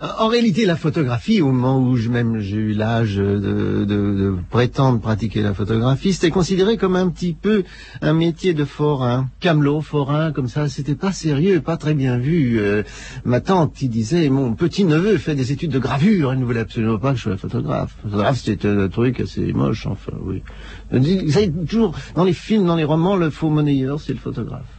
en 0.00 0.28
réalité, 0.28 0.66
la 0.66 0.76
photographie, 0.76 1.40
au 1.40 1.50
moment 1.52 1.78
où 1.80 1.96
je- 1.96 2.10
même 2.10 2.38
j'ai 2.38 2.56
eu 2.56 2.72
l'âge 2.74 3.16
de, 3.16 3.38
de- 3.38 3.84
de 3.86 4.34
prétendre 4.50 5.00
pratiquer 5.00 5.40
la 5.40 5.54
photographie, 5.54 6.12
c'était 6.12 6.30
considéré 6.30 6.76
comme 6.76 6.96
un 6.96 7.08
petit 7.08 7.32
peu 7.32 7.64
un 8.02 8.12
métier 8.12 8.52
de 8.52 8.64
forain, 8.66 9.28
camelot, 9.40 9.80
forain, 9.80 10.32
comme 10.32 10.48
ça. 10.48 10.68
C'était 10.68 10.94
pas 10.94 11.12
sérieux, 11.12 11.60
pas 11.62 11.78
très 11.78 11.94
bien 11.94 12.18
vu. 12.18 12.58
Euh, 12.60 12.82
ma 13.24 13.40
tante 13.40 13.72
qui 13.74 13.88
disait, 13.88 14.28
mon 14.28 14.52
petit 14.54 14.84
neveu 14.84 15.16
fait 15.16 15.34
des 15.34 15.50
études 15.52 15.70
de 15.72 15.78
gravure, 15.78 16.32
elle 16.32 16.40
ne 16.40 16.44
voulait 16.44 16.60
absolument 16.60 16.98
pas 16.98 17.12
que 17.12 17.18
je 17.18 17.22
sois 17.22 17.36
photographe. 17.38 17.96
Photographe, 18.02 18.38
c'était 18.38 18.68
un 18.68 18.88
truc 18.88 19.20
assez 19.20 19.52
moche, 19.54 19.86
enfin, 19.86 20.12
oui. 20.22 20.42
Vous 20.92 21.30
savez, 21.30 21.50
toujours 21.66 21.94
dans 22.14 22.24
les 22.24 22.34
films, 22.34 22.66
dans 22.66 22.76
les 22.76 22.84
romans, 22.84 23.16
le 23.16 23.30
faux 23.30 23.48
monnayeur, 23.48 23.98
c'est 24.00 24.12
le 24.12 24.18
photographe. 24.18 24.75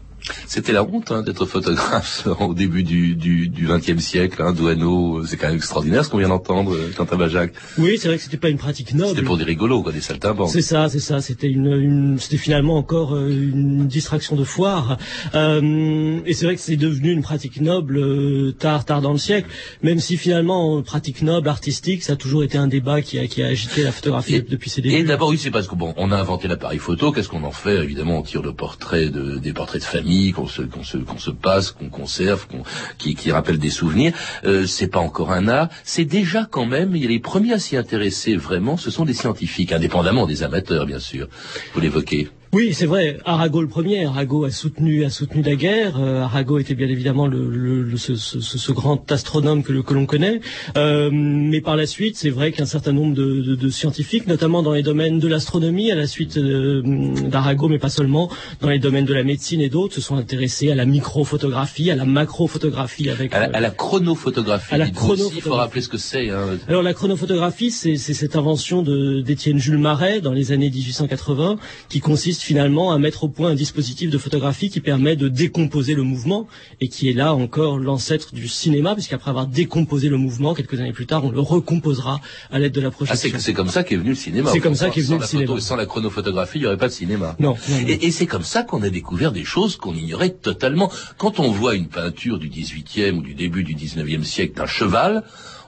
C'était 0.47 0.71
la 0.73 0.83
honte 0.83 1.11
hein, 1.11 1.21
d'être 1.23 1.45
photographe 1.45 2.27
au 2.39 2.53
début 2.53 2.83
du, 2.83 3.15
du, 3.15 3.47
du 3.49 3.67
20e 3.67 3.99
siècle, 3.99 4.41
hein, 4.41 4.53
Douaneau, 4.53 5.23
c'est 5.25 5.37
quand 5.37 5.47
même 5.47 5.55
extraordinaire 5.57 6.05
ce 6.05 6.09
qu'on 6.09 6.17
vient 6.17 6.29
d'entendre, 6.29 6.73
euh, 6.73 6.91
Quentin 6.95 7.17
Bajac. 7.17 7.53
Oui, 7.77 7.97
c'est 7.99 8.07
vrai 8.07 8.17
que 8.17 8.23
c'était 8.23 8.37
pas 8.37 8.49
une 8.49 8.57
pratique 8.57 8.93
noble. 8.93 9.09
C'était 9.09 9.21
pour 9.23 9.37
des 9.37 9.43
rigolos, 9.43 9.83
quoi, 9.83 9.91
des 9.91 10.01
saltimbanques. 10.01 10.49
C'est 10.49 10.61
ça, 10.61 10.89
c'est 10.89 10.99
ça. 10.99 11.21
C'était 11.21 11.47
une, 11.47 11.67
une- 11.67 12.17
c'était 12.19 12.37
finalement 12.37 12.77
encore 12.77 13.15
euh, 13.15 13.29
une 13.29 13.87
distraction 13.87 14.35
de 14.35 14.43
foire. 14.43 14.97
Euh, 15.35 16.19
et 16.25 16.33
c'est 16.33 16.45
vrai 16.45 16.55
que 16.55 16.61
c'est 16.61 16.77
devenu 16.77 17.11
une 17.11 17.21
pratique 17.21 17.61
noble 17.61 17.97
euh, 17.97 18.51
tard, 18.57 18.85
tard 18.85 19.01
dans 19.01 19.11
le 19.13 19.17
siècle. 19.19 19.49
Même 19.83 19.99
si 19.99 20.17
finalement, 20.17 20.77
euh, 20.77 20.81
pratique 20.81 21.21
noble, 21.21 21.47
artistique, 21.49 22.03
ça 22.03 22.13
a 22.13 22.15
toujours 22.15 22.43
été 22.43 22.57
un 22.57 22.67
débat 22.67 23.01
qui 23.01 23.19
a, 23.19 23.27
qui 23.27 23.43
a 23.43 23.47
agité 23.47 23.83
la 23.83 23.91
photographie 23.91 24.35
Et- 24.35 24.41
depuis 24.41 24.69
ses 24.69 24.79
Et 24.79 24.83
débuts. 24.83 25.03
d'abord, 25.03 25.29
oui, 25.29 25.37
c'est 25.37 25.51
parce 25.51 25.67
que 25.67 25.75
bon, 25.75 25.93
on 25.97 26.11
a 26.11 26.17
inventé 26.17 26.47
l'appareil 26.47 26.79
photo. 26.79 27.11
Qu'est-ce 27.11 27.29
qu'on 27.29 27.43
en 27.43 27.51
fait 27.51 27.83
Évidemment, 27.83 28.19
on 28.19 28.23
tire 28.23 28.41
le 28.41 28.53
portrait 28.53 29.09
de, 29.09 29.37
des 29.37 29.53
portraits 29.53 29.81
de 29.81 29.85
famille 29.87 30.16
qu'on 30.35 30.47
se, 30.47 30.61
qu'on 30.61 30.83
se, 30.83 30.97
qu'on 30.97 31.17
se 31.17 31.31
passe, 31.31 31.71
qu'on 31.71 31.89
conserve, 31.89 32.47
qu'on, 32.47 32.63
qui, 32.97 33.15
qui 33.15 33.31
rappellent 33.31 33.59
des 33.59 33.69
souvenirs. 33.69 34.13
Euh, 34.45 34.65
c'est 34.65 34.87
pas 34.87 34.99
encore 34.99 35.31
un 35.31 35.47
art. 35.47 35.69
C'est 35.83 36.05
déjà 36.05 36.47
quand 36.49 36.65
même. 36.65 36.93
Les 36.93 37.19
premiers 37.19 37.53
à 37.53 37.59
s'y 37.59 37.77
intéresser 37.77 38.35
vraiment. 38.35 38.77
Ce 38.77 38.91
sont 38.91 39.05
des 39.05 39.13
scientifiques, 39.13 39.71
indépendamment 39.71 40.25
des 40.25 40.43
amateurs, 40.43 40.85
bien 40.85 40.99
sûr. 40.99 41.27
Vous 41.73 41.79
l'évoquez. 41.79 42.29
Oui, 42.53 42.73
c'est 42.73 42.85
vrai. 42.85 43.17
Arago 43.25 43.61
le 43.61 43.67
premier. 43.67 44.05
Arago 44.05 44.45
a 44.45 44.51
soutenu, 44.51 45.03
a 45.03 45.09
soutenu 45.09 45.41
la 45.43 45.55
guerre. 45.55 45.97
Euh, 45.99 46.21
Arago 46.21 46.59
était 46.59 46.75
bien 46.75 46.87
évidemment 46.87 47.27
le, 47.27 47.49
le- 47.49 47.81
le- 47.83 47.97
ce, 47.97 48.15
ce- 48.15 48.39
ce- 48.39 48.57
ce 48.57 48.71
grand 48.71 49.11
astronome 49.11 49.63
que, 49.63 49.73
l'on 49.93 50.05
connaît. 50.05 50.39
Euh, 50.77 51.09
mais 51.11 51.59
par 51.61 51.75
la 51.75 51.85
suite, 51.85 52.15
c'est 52.17 52.29
vrai 52.29 52.51
qu'un 52.53 52.65
certain 52.65 52.93
nombre 52.93 53.13
de, 53.13 53.41
de- 53.41 53.55
de 53.55 53.69
scientifiques, 53.69 54.27
notamment 54.27 54.63
dans 54.63 54.71
les 54.73 54.81
domaines 54.83 55.19
de 55.19 55.27
l'astronomie, 55.27 55.91
à 55.91 55.95
la 55.95 56.07
suite 56.07 56.37
euh, 56.37 56.81
d'Arago, 57.27 57.67
mais 57.67 57.79
pas 57.79 57.89
seulement, 57.89 58.29
dans 58.61 58.69
les 58.69 58.79
domaines 58.79 59.05
de 59.05 59.13
la 59.13 59.23
médecine 59.23 59.59
et 59.61 59.69
d'autres, 59.69 59.95
se 59.95 60.01
sont 60.01 60.15
intéressés 60.15 60.71
à 60.71 60.75
la 60.75 60.85
microphotographie, 60.85 61.91
à 61.91 61.95
la 61.95 62.05
macrophotographie 62.05 63.09
avec. 63.09 63.33
À 63.33 63.47
la, 63.47 63.57
à 63.57 63.59
la 63.59 63.71
chronophotographie. 63.71 64.73
à 64.73 64.77
la 64.77 64.85
aussi. 64.85 64.93
Il 64.93 64.97
faut 64.99 65.05
chronophotographie. 65.05 65.59
rappeler 65.59 65.81
ce 65.81 65.89
que 65.89 65.97
c'est. 65.97 66.29
Hein. 66.29 66.57
Alors 66.69 66.81
la 66.81 66.93
chronophotographie, 66.93 67.71
c'est 67.71 67.97
cette 67.97 68.35
invention 68.37 68.83
d'Étienne 68.83 69.57
Jules 69.59 69.77
Marais 69.77 70.21
dans 70.21 70.31
les 70.33 70.51
années 70.53 70.69
1880, 70.69 71.57
qui 71.89 71.99
consiste 71.99 72.36
finalement 72.41 72.91
à 72.91 72.99
mettre 72.99 73.23
au 73.23 73.29
point 73.29 73.49
un 73.51 73.55
dispositif 73.55 74.09
de 74.09 74.17
photographie 74.17 74.69
qui 74.69 74.79
permet 74.81 75.15
de 75.15 75.27
décomposer 75.27 75.93
le 75.95 76.03
mouvement 76.03 76.47
et 76.81 76.87
qui 76.87 77.09
est 77.09 77.13
là 77.13 77.33
encore 77.33 77.77
l'ancêtre 77.79 78.33
du 78.33 78.47
cinéma, 78.47 78.93
puisqu'après 78.93 79.29
avoir 79.29 79.47
décomposé 79.47 80.09
le 80.09 80.17
mouvement, 80.17 80.53
quelques 80.53 80.79
années 80.79 80.93
plus 80.93 81.05
tard, 81.05 81.23
on 81.25 81.31
le 81.31 81.39
recomposera 81.39 82.21
à 82.51 82.59
l'aide 82.59 82.73
de 82.73 82.81
la 82.81 82.87
Ah, 82.87 82.91
c'est, 82.91 83.05
projection. 83.29 83.39
c'est 83.39 83.53
comme 83.53 83.69
ça 83.69 83.83
qu'est 83.83 83.95
venu 83.97 84.09
le 84.09 84.15
cinéma. 84.15 84.51
C'est 84.51 84.59
comme 84.59 84.75
ça 84.75 84.89
qu'est 84.89 85.01
venu 85.01 85.19
le 85.19 85.25
cinéma. 85.25 85.47
photo 85.47 85.57
et 85.59 85.61
sans 85.61 85.75
la 85.75 85.85
chronophotographie, 85.85 86.57
il 86.59 86.61
n'y 86.61 86.67
aurait 86.67 86.77
pas 86.77 86.87
de 86.87 86.93
cinéma. 86.93 87.35
Non, 87.39 87.55
non, 87.69 87.75
non. 87.81 87.87
Et, 87.87 88.05
et 88.07 88.11
c'est 88.11 88.25
comme 88.27 88.43
ça 88.43 88.63
qu'on 88.63 88.81
a 88.83 88.89
découvert 88.89 89.31
des 89.31 89.43
choses 89.43 89.75
qu'on 89.75 89.93
ignorait 89.95 90.31
totalement. 90.31 90.91
Quand 91.17 91.39
on 91.39 91.51
voit 91.51 91.75
une 91.75 91.87
peinture 91.87 92.39
du 92.39 92.49
18e 92.49 93.17
ou 93.17 93.21
du 93.21 93.33
début 93.33 93.63
du 93.63 93.75
19e 93.75 94.23
siècle 94.23 94.55
d'un 94.57 94.65
cheval, 94.65 95.23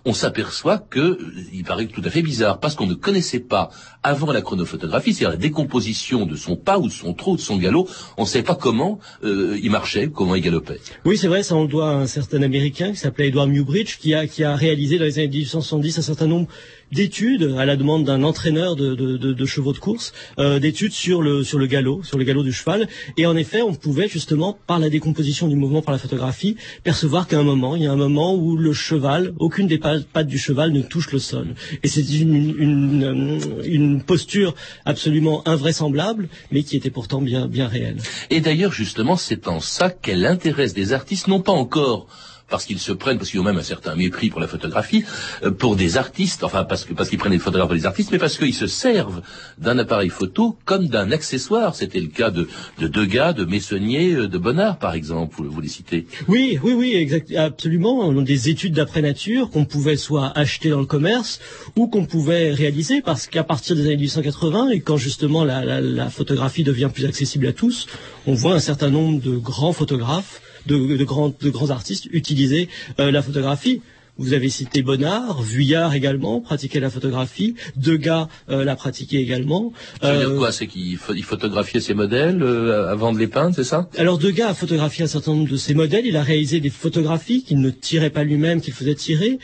on 0.05 0.13
s'aperçoit 0.13 0.77
que 0.77 0.99
euh, 0.99 1.17
il 1.53 1.63
paraît 1.63 1.87
tout 1.87 2.01
à 2.03 2.09
fait 2.09 2.21
bizarre 2.21 2.59
parce 2.59 2.75
qu'on 2.75 2.87
ne 2.87 2.93
connaissait 2.93 3.39
pas 3.39 3.69
avant 4.03 4.31
la 4.31 4.41
chronophotographie, 4.41 5.13
c'est-à-dire 5.13 5.31
la 5.31 5.37
décomposition 5.37 6.25
de 6.25 6.35
son 6.35 6.55
pas 6.55 6.79
ou 6.79 6.87
de 6.87 6.93
son 6.93 7.13
trot 7.13 7.33
ou 7.33 7.35
de 7.35 7.41
son 7.41 7.57
galop, 7.57 7.87
on 8.17 8.23
ne 8.23 8.27
savait 8.27 8.43
pas 8.43 8.55
comment 8.55 8.99
euh, 9.23 9.59
il 9.61 9.71
marchait, 9.71 10.09
comment 10.09 10.35
il 10.35 10.41
galopait. 10.41 10.79
Oui, 11.05 11.17
c'est 11.17 11.27
vrai, 11.27 11.43
ça 11.43 11.55
on 11.55 11.63
le 11.63 11.67
doit 11.67 11.89
à 11.89 11.93
un 11.93 12.07
certain 12.07 12.41
Américain 12.41 12.91
qui 12.91 12.97
s'appelait 12.97 13.27
Edward 13.27 13.49
Newbridge, 13.49 13.97
qui 13.97 14.13
a, 14.13 14.27
qui 14.27 14.43
a 14.43 14.55
réalisé 14.55 14.97
dans 14.97 15.05
les 15.05 15.19
années 15.19 15.27
1870 15.27 15.99
un 15.99 16.01
certain 16.01 16.27
nombre 16.27 16.47
d'études 16.91 17.55
à 17.57 17.65
la 17.65 17.75
demande 17.75 18.03
d'un 18.05 18.23
entraîneur 18.23 18.75
de, 18.75 18.95
de, 18.95 19.17
de, 19.17 19.33
de 19.33 19.45
chevaux 19.45 19.73
de 19.73 19.77
course, 19.79 20.13
euh, 20.39 20.59
d'études 20.59 20.91
sur 20.93 21.21
le, 21.21 21.43
sur 21.43 21.59
le 21.59 21.65
galop, 21.67 22.03
sur 22.03 22.17
le 22.17 22.23
galop 22.23 22.43
du 22.43 22.51
cheval. 22.53 22.87
Et 23.17 23.25
en 23.25 23.35
effet, 23.35 23.61
on 23.61 23.73
pouvait 23.73 24.07
justement, 24.07 24.57
par 24.67 24.79
la 24.79 24.89
décomposition 24.89 25.47
du 25.47 25.55
mouvement 25.55 25.81
par 25.81 25.91
la 25.93 25.99
photographie, 25.99 26.55
percevoir 26.83 27.27
qu'à 27.27 27.39
un 27.39 27.43
moment, 27.43 27.75
il 27.75 27.83
y 27.83 27.87
a 27.87 27.91
un 27.91 27.95
moment 27.95 28.35
où 28.35 28.57
le 28.57 28.73
cheval, 28.73 29.33
aucune 29.39 29.67
des 29.67 29.77
pa- 29.77 29.99
pattes 30.13 30.27
du 30.27 30.37
cheval 30.37 30.71
ne 30.71 30.81
touche 30.81 31.11
le 31.11 31.19
sol. 31.19 31.47
Et 31.83 31.87
c'est 31.87 32.01
une, 32.19 32.55
une, 32.57 33.03
euh, 33.03 33.63
une 33.63 34.01
posture 34.03 34.55
absolument 34.85 35.47
invraisemblable, 35.47 36.27
mais 36.51 36.63
qui 36.63 36.75
était 36.75 36.89
pourtant 36.89 37.21
bien, 37.21 37.47
bien 37.47 37.67
réelle. 37.67 37.97
Et 38.29 38.41
d'ailleurs, 38.41 38.71
justement, 38.71 39.15
c'est 39.15 39.47
en 39.47 39.59
ça 39.59 39.89
qu'elle 39.89 40.25
intéresse 40.25 40.73
des 40.73 40.93
artistes, 40.93 41.27
non 41.27 41.39
pas 41.41 41.51
encore 41.51 42.07
parce 42.49 42.65
qu'ils 42.65 42.79
se 42.79 42.91
prennent, 42.91 43.17
parce 43.17 43.29
qu'ils 43.29 43.39
ont 43.39 43.43
même 43.43 43.57
un 43.57 43.63
certain 43.63 43.95
mépris 43.95 44.29
pour 44.29 44.39
la 44.41 44.47
photographie, 44.47 45.03
euh, 45.43 45.51
pour 45.51 45.75
des 45.75 45.97
artistes, 45.97 46.43
enfin 46.43 46.63
parce 46.63 46.85
que 46.85 46.93
parce 46.93 47.09
qu'ils 47.09 47.19
prennent 47.19 47.31
des 47.31 47.39
photographes 47.39 47.67
pour 47.69 47.75
des 47.77 47.85
artistes, 47.85 48.11
mais 48.11 48.17
parce 48.17 48.37
qu'ils 48.37 48.53
se 48.53 48.67
servent 48.67 49.21
d'un 49.57 49.77
appareil 49.77 50.09
photo 50.09 50.57
comme 50.65 50.87
d'un 50.87 51.11
accessoire. 51.11 51.75
C'était 51.75 51.99
le 51.99 52.07
cas 52.07 52.31
de, 52.31 52.47
de 52.79 52.87
Degas, 52.87 53.33
de 53.33 53.45
Messonnier, 53.45 54.13
euh, 54.13 54.27
de 54.27 54.37
Bonnard, 54.37 54.77
par 54.79 54.93
exemple, 54.93 55.35
vous, 55.37 55.49
vous 55.49 55.61
les 55.61 55.67
citez. 55.67 56.07
Oui, 56.27 56.59
oui, 56.63 56.73
oui, 56.73 56.95
exact, 56.95 57.33
absolument. 57.35 57.99
On 57.99 58.17
a 58.19 58.23
des 58.23 58.49
études 58.49 58.73
d'après 58.73 59.01
nature 59.01 59.49
qu'on 59.49 59.65
pouvait 59.65 59.97
soit 59.97 60.31
acheter 60.37 60.69
dans 60.69 60.79
le 60.79 60.85
commerce 60.85 61.39
ou 61.75 61.87
qu'on 61.87 62.05
pouvait 62.05 62.51
réaliser 62.51 63.01
parce 63.01 63.27
qu'à 63.27 63.43
partir 63.43 63.75
des 63.75 63.83
années 63.83 63.97
1880 63.97 64.69
et 64.69 64.79
quand 64.81 64.97
justement 64.97 65.43
la, 65.45 65.63
la- 65.63 65.81
la 65.81 66.09
photographie 66.09 66.63
devient 66.63 66.89
plus 66.93 67.05
accessible 67.05 67.47
à 67.47 67.53
tous, 67.53 67.87
on 68.27 68.33
voit 68.33 68.53
un 68.55 68.59
certain 68.59 68.89
nombre 68.89 69.21
de 69.21 69.35
grands 69.37 69.73
photographes, 69.73 70.41
de, 70.65 70.97
de 70.97 71.03
grands, 71.03 71.33
de 71.39 71.49
grands 71.49 71.69
artistes 71.69 72.07
utiliser 72.11 72.69
euh, 72.99 73.11
la 73.11 73.21
photographie. 73.21 73.81
Vous 74.21 74.33
avez 74.33 74.49
cité 74.49 74.81
Bonnard, 74.81 75.41
Vuillard 75.41 75.93
également 75.93 76.41
pratiquait 76.41 76.81
la 76.81 76.89
photographie, 76.89 77.55
Degas 77.77 78.27
euh, 78.49 78.65
l'a 78.65 78.75
pratiqué 78.75 79.17
également. 79.17 79.71
Ça 80.01 80.11
veut 80.11 80.19
dire 80.19 80.35
quoi 80.35 80.51
C'est 80.51 80.67
qu'il 80.67 80.97
photographiait 80.97 81.79
ses 81.79 81.93
modèles 81.93 82.43
avant 82.43 83.13
de 83.13 83.17
les 83.17 83.27
peindre, 83.27 83.55
c'est 83.55 83.63
ça? 83.63 83.87
Alors 83.97 84.17
Degas 84.17 84.49
a 84.49 84.53
photographié 84.53 85.05
un 85.05 85.07
certain 85.07 85.31
nombre 85.31 85.49
de 85.49 85.55
ses 85.55 85.73
modèles. 85.73 86.05
Il 86.05 86.17
a 86.17 86.23
réalisé 86.23 86.59
des 86.59 86.69
photographies 86.69 87.43
qu'il 87.45 87.61
ne 87.61 87.69
tirait 87.69 88.09
pas 88.09 88.25
lui-même, 88.25 88.59
qu'il 88.59 88.73
faisait 88.73 88.95
tirer. 88.95 89.39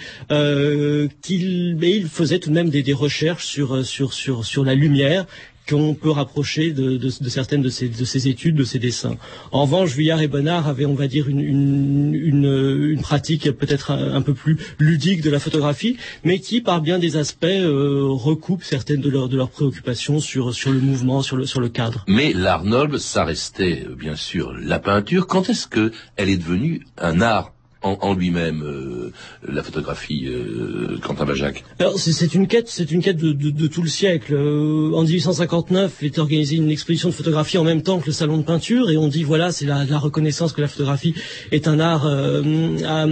qu'il, 1.22 1.78
mais 1.80 1.92
il 1.96 2.08
faisait 2.08 2.40
tout 2.40 2.50
de 2.50 2.56
même 2.56 2.70
des, 2.70 2.84
des 2.84 2.94
recherches 2.94 3.46
sur 3.46 3.86
sur 3.86 4.12
sur 4.12 4.44
sur 4.44 4.66
la 4.66 4.76
lumière 4.76 5.26
qu'on 5.68 5.94
peut 5.96 6.12
rapprocher 6.12 6.72
de, 6.72 6.98
de, 6.98 7.10
de, 7.20 7.30
certaines 7.30 7.62
de 7.62 7.70
ces, 7.70 7.90
de 7.90 8.28
études, 8.28 8.56
de 8.56 8.64
ces 8.64 8.80
dessins. 8.80 9.18
En 9.52 9.64
revanche, 9.64 9.92
Vuillard 9.92 10.22
et 10.22 10.28
Bonnard 10.28 10.68
avaient, 10.68 10.86
on 10.86 10.94
va 10.94 11.08
dire, 11.08 11.28
une, 11.28 11.40
une, 11.40 12.16
une, 12.16 12.90
une 12.92 13.02
pratique 13.02 13.52
peut-être 13.52 13.92
un, 13.92 14.22
peu 14.22 14.34
plus 14.34 14.58
ludique 14.80 15.22
de 15.22 15.30
la 15.30 15.40
photographie, 15.40 15.98
mais 16.24 16.40
qui, 16.40 16.62
par 16.62 16.82
bien 16.82 17.00
des 17.00 17.18
aspects, 17.18 17.46
euh, 17.46 18.08
recoupe 18.10 18.64
certaines 18.64 19.02
de, 19.02 19.10
de 19.10 19.38
leurs 19.38 19.50
préoccupations 19.50 20.20
sur, 20.20 20.54
sur 20.54 20.72
le 20.72 20.80
mouvement, 20.80 21.22
sur 21.22 21.38
le, 21.38 21.46
sur 21.46 21.62
le 21.62 21.70
cadre. 21.70 22.06
Mais 22.08 22.34
l'art 22.34 22.64
noble, 22.64 23.00
ça 23.00 23.24
restait 23.24 23.86
bien 23.98 24.16
sûr 24.16 24.54
la 24.54 24.80
peinture. 24.80 25.28
Quand 25.28 25.50
est-ce 25.50 25.68
que 25.68 25.92
elle 26.16 26.30
est 26.30 26.38
devenue 26.38 26.86
un 26.98 27.22
art 27.22 27.55
en, 27.86 28.14
lui-même 28.14 28.64
euh, 28.64 29.12
la 29.48 29.62
photographie, 29.62 30.26
euh, 30.28 30.98
Quentin 31.02 31.26
Bajac 31.26 31.64
c'est 31.98 32.34
une 32.34 32.48
quête, 32.48 32.68
c'est 32.68 32.92
une 32.92 33.02
quête 33.02 33.18
de, 33.18 33.32
de, 33.32 33.50
de, 33.52 33.68
tout 33.68 33.82
le 33.82 33.88
siècle. 33.88 34.34
Euh, 34.34 34.92
en 34.96 35.04
1859, 35.04 36.04
est 36.04 36.18
organisée 36.18 36.56
une 36.56 36.72
exposition 36.72 37.10
de 37.10 37.14
photographie 37.14 37.58
en 37.58 37.64
même 37.64 37.84
temps 37.84 38.00
que 38.00 38.08
le 38.08 38.12
salon 38.12 38.38
de 38.38 38.44
peinture, 38.44 38.90
et 38.90 38.98
on 38.98 39.08
dit 39.08 39.24
voilà, 39.24 39.52
c'est 39.52 39.66
la, 39.66 39.86
la, 39.86 40.00
reconnaissance 40.00 40.54
que 40.54 40.62
la 40.62 40.68
photographie 40.68 41.14
est 41.52 41.68
un 41.68 41.80
art 41.80 42.06
euh, 42.06 42.78
à, 42.86 43.04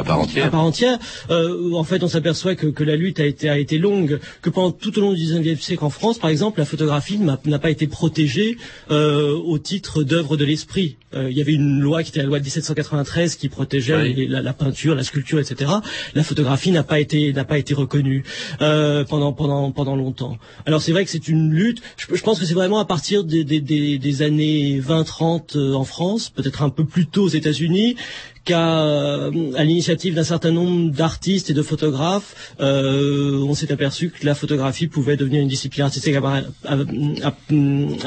à, 0.00 0.04
part 0.04 0.20
entière. 0.20 0.46
À 0.46 0.50
part 0.50 0.64
entière. 0.64 0.98
en 1.30 1.84
fait, 1.84 2.02
on 2.02 2.08
s'aperçoit 2.08 2.54
que, 2.54 2.66
que, 2.66 2.84
la 2.84 2.96
lutte 2.96 3.20
a 3.20 3.26
été, 3.26 3.48
a 3.48 3.58
été 3.58 3.78
longue, 3.78 4.20
que 4.42 4.50
pendant 4.50 4.72
tout 4.72 4.98
au 4.98 5.00
long 5.00 5.12
du 5.12 5.22
19e 5.22 5.58
siècle 5.58 5.84
en 5.84 5.90
France, 5.90 6.18
par 6.18 6.30
exemple, 6.30 6.58
la 6.58 6.66
photographie 6.66 7.18
n'a 7.18 7.58
pas 7.58 7.70
été 7.70 7.86
protégée 7.86 8.58
au 8.90 9.58
titre 9.58 10.02
d'œuvre 10.02 10.36
de 10.36 10.44
l'esprit. 10.44 10.96
il 11.14 11.32
y 11.36 11.40
avait 11.40 11.54
une 11.54 11.80
loi 11.80 12.02
qui 12.02 12.10
était 12.10 12.20
la 12.20 12.26
loi 12.26 12.38
de 12.38 12.44
17 12.44 12.73
1993 12.74 13.36
qui 13.36 13.48
protégeait 13.48 14.28
la, 14.28 14.52
peinture, 14.52 14.94
la 14.94 15.04
sculpture, 15.04 15.38
etc. 15.38 15.70
La 16.14 16.22
photographie 16.22 16.70
n'a 16.70 16.82
pas 16.82 17.00
été 17.00 17.32
n'a 17.32 17.44
pas 17.44 17.58
été 17.58 17.74
reconnue 17.74 18.24
euh, 18.60 19.04
pendant 19.04 19.32
pendant 19.32 19.70
pendant 19.72 19.96
longtemps. 19.96 20.38
Alors 20.66 20.82
c'est 20.82 20.92
vrai 20.92 21.04
que 21.04 21.10
c'est 21.10 21.28
une 21.28 21.50
lutte. 21.50 21.82
Je, 21.96 22.22
pense 22.22 22.40
que 22.40 22.46
c'est 22.46 22.54
vraiment 22.54 22.78
à 22.78 22.84
partir 22.84 23.24
des, 23.24 23.44
des, 23.44 23.60
des 23.60 24.22
années 24.22 24.80
20-30 24.80 25.56
euh, 25.56 25.74
en 25.74 25.84
France, 25.84 26.30
peut-être 26.30 26.62
un 26.62 26.70
peu 26.70 26.84
plus 26.84 27.06
tôt 27.06 27.24
aux 27.24 27.28
États-Unis, 27.28 27.96
qu'à 28.44 28.82
euh, 28.82 29.52
à 29.56 29.64
l'initiative 29.64 30.14
d'un 30.14 30.24
certain 30.24 30.50
nombre 30.50 30.90
d'artistes 30.90 31.50
et 31.50 31.54
de 31.54 31.62
photographes, 31.62 32.54
euh, 32.60 33.42
on 33.42 33.54
s'est 33.54 33.72
aperçu 33.72 34.10
que 34.10 34.24
la 34.24 34.34
photographie 34.34 34.86
pouvait 34.86 35.16
devenir 35.16 35.40
une 35.40 35.48
discipline 35.48 35.84
artistique 35.86 36.14
à 36.16 36.20